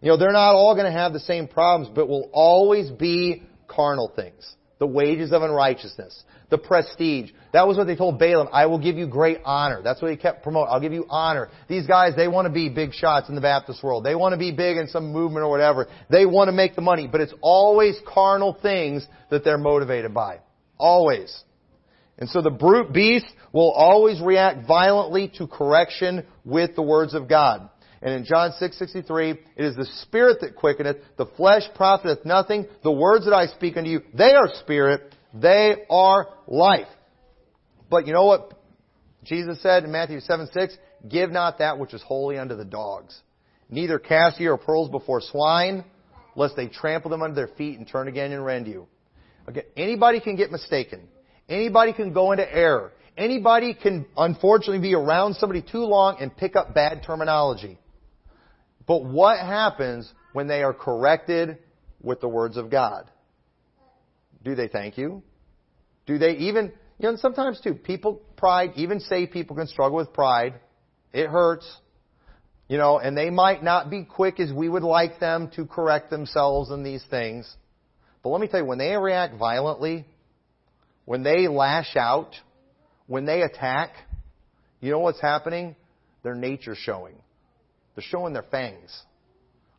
[0.00, 3.42] You know, they're not all going to have the same problems, but will always be
[3.66, 4.54] carnal things.
[4.78, 6.22] The wages of unrighteousness.
[6.50, 7.30] The prestige.
[7.52, 8.48] That was what they told Balaam.
[8.52, 9.82] I will give you great honor.
[9.82, 10.72] That's what he kept promoting.
[10.72, 11.50] I'll give you honor.
[11.68, 14.04] These guys, they want to be big shots in the Baptist world.
[14.04, 15.88] They want to be big in some movement or whatever.
[16.10, 17.06] They want to make the money.
[17.06, 20.40] But it's always carnal things that they're motivated by.
[20.78, 21.44] Always.
[22.18, 27.28] And so the brute beast will always react violently to correction with the words of
[27.28, 27.68] God.
[28.00, 32.66] And in John 6:63, it is the spirit that quickeneth, the flesh profiteth nothing.
[32.82, 36.88] The words that I speak unto you, they are spirit, they are life.
[37.90, 38.52] But you know what
[39.24, 40.76] Jesus said in Matthew 7:6?
[41.08, 43.20] Give not that which is holy unto the dogs.
[43.70, 45.84] Neither cast ye your pearls before swine,
[46.34, 48.86] lest they trample them under their feet and turn again and rend you.
[49.48, 51.08] Okay, anybody can get mistaken.
[51.48, 52.92] Anybody can go into error.
[53.16, 57.78] Anybody can unfortunately be around somebody too long and pick up bad terminology.
[58.86, 61.58] But what happens when they are corrected
[62.00, 63.10] with the words of God?
[64.44, 65.22] Do they thank you?
[66.06, 69.96] Do they even, you know, and sometimes too, people, pride, even say people can struggle
[69.96, 70.54] with pride.
[71.12, 71.70] It hurts.
[72.68, 76.10] You know, and they might not be quick as we would like them to correct
[76.10, 77.50] themselves in these things.
[78.22, 80.06] But let me tell you, when they react violently,
[81.06, 82.34] when they lash out,
[83.06, 83.92] when they attack,
[84.80, 85.76] you know what's happening?
[86.22, 87.14] Their nature's showing.
[87.94, 89.02] They're showing their fangs.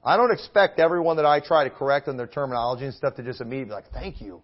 [0.03, 3.23] I don't expect everyone that I try to correct on their terminology and stuff to
[3.23, 4.41] just immediately be like, thank you.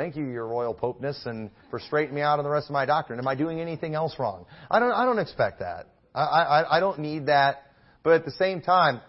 [0.00, 2.86] Thank you, your royal popeness, and for straightening me out on the rest of my
[2.86, 3.18] doctrine.
[3.18, 4.46] Am I doing anything else wrong?
[4.70, 5.88] I don't, I don't expect that.
[6.14, 7.64] I, I, I don't need that.
[8.02, 9.02] But at the same time,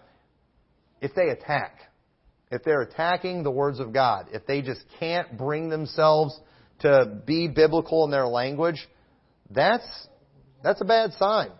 [1.00, 1.78] if they attack,
[2.50, 6.38] if they're attacking the words of God, if they just can't bring themselves
[6.80, 8.86] to be biblical in their language,
[9.48, 9.88] that's,
[10.62, 11.52] that's a bad sign.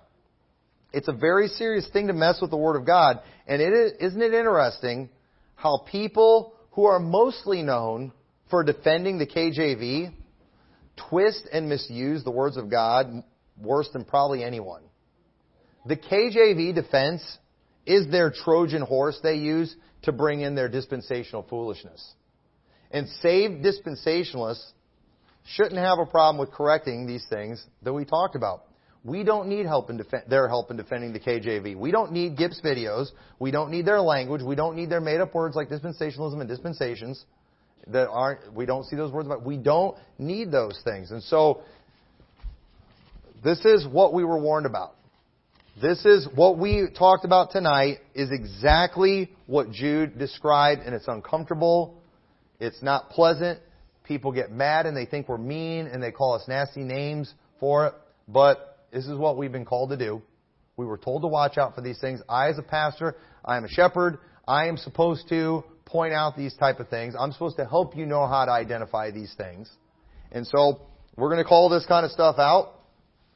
[0.92, 3.22] It's a very serious thing to mess with the Word of God.
[3.46, 5.08] And it is, isn't it interesting
[5.54, 8.12] how people who are mostly known
[8.52, 10.12] for defending the KJV
[11.08, 13.24] twist and misuse the words of God
[13.56, 14.82] worse than probably anyone.
[15.86, 17.22] The KJV defense
[17.86, 22.12] is their Trojan horse they use to bring in their dispensational foolishness.
[22.90, 24.72] And saved dispensationalists
[25.46, 28.64] shouldn't have a problem with correcting these things that we talked about.
[29.02, 29.98] We don't need help in
[30.28, 31.74] their help in defending the KJV.
[31.74, 33.06] We don't need Gipp videos.
[33.38, 34.42] We don't need their language.
[34.42, 37.24] We don't need their made up words like dispensationalism and dispensations
[37.88, 39.44] that aren't, we don't see those words about.
[39.44, 41.10] We don't need those things.
[41.10, 41.62] And so,
[43.42, 44.94] this is what we were warned about.
[45.80, 51.98] This is what we talked about tonight is exactly what Jude described and it's uncomfortable.
[52.60, 53.58] It's not pleasant.
[54.04, 57.86] People get mad and they think we're mean and they call us nasty names for
[57.86, 57.94] it.
[58.28, 60.22] But this is what we've been called to do.
[60.76, 62.20] We were told to watch out for these things.
[62.28, 64.18] I, as a pastor, I am a shepherd.
[64.46, 67.14] I am supposed to point out these type of things.
[67.18, 69.70] I'm supposed to help you know how to identify these things.
[70.32, 70.80] And so
[71.16, 72.80] we're going to call this kind of stuff out.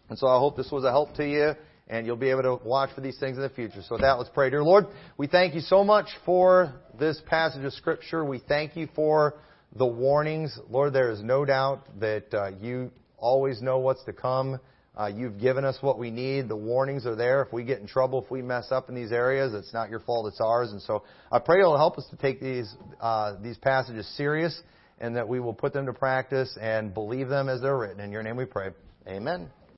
[0.09, 1.53] And so I hope this was a help to you
[1.89, 3.83] and you'll be able to watch for these things in the future.
[3.83, 4.51] So with that, let's pray.
[4.51, 4.87] Dear Lord,
[5.17, 8.25] we thank you so much for this passage of Scripture.
[8.25, 9.35] We thank you for
[9.77, 10.59] the warnings.
[10.69, 14.59] Lord, there is no doubt that uh, you always know what's to come.
[14.97, 16.49] Uh, you've given us what we need.
[16.49, 17.43] The warnings are there.
[17.43, 20.01] If we get in trouble, if we mess up in these areas, it's not your
[20.01, 20.73] fault, it's ours.
[20.73, 24.59] And so I pray you'll help us to take these, uh, these passages serious
[24.99, 28.01] and that we will put them to practice and believe them as they're written.
[28.01, 28.71] In your name we pray.
[29.07, 29.51] Amen.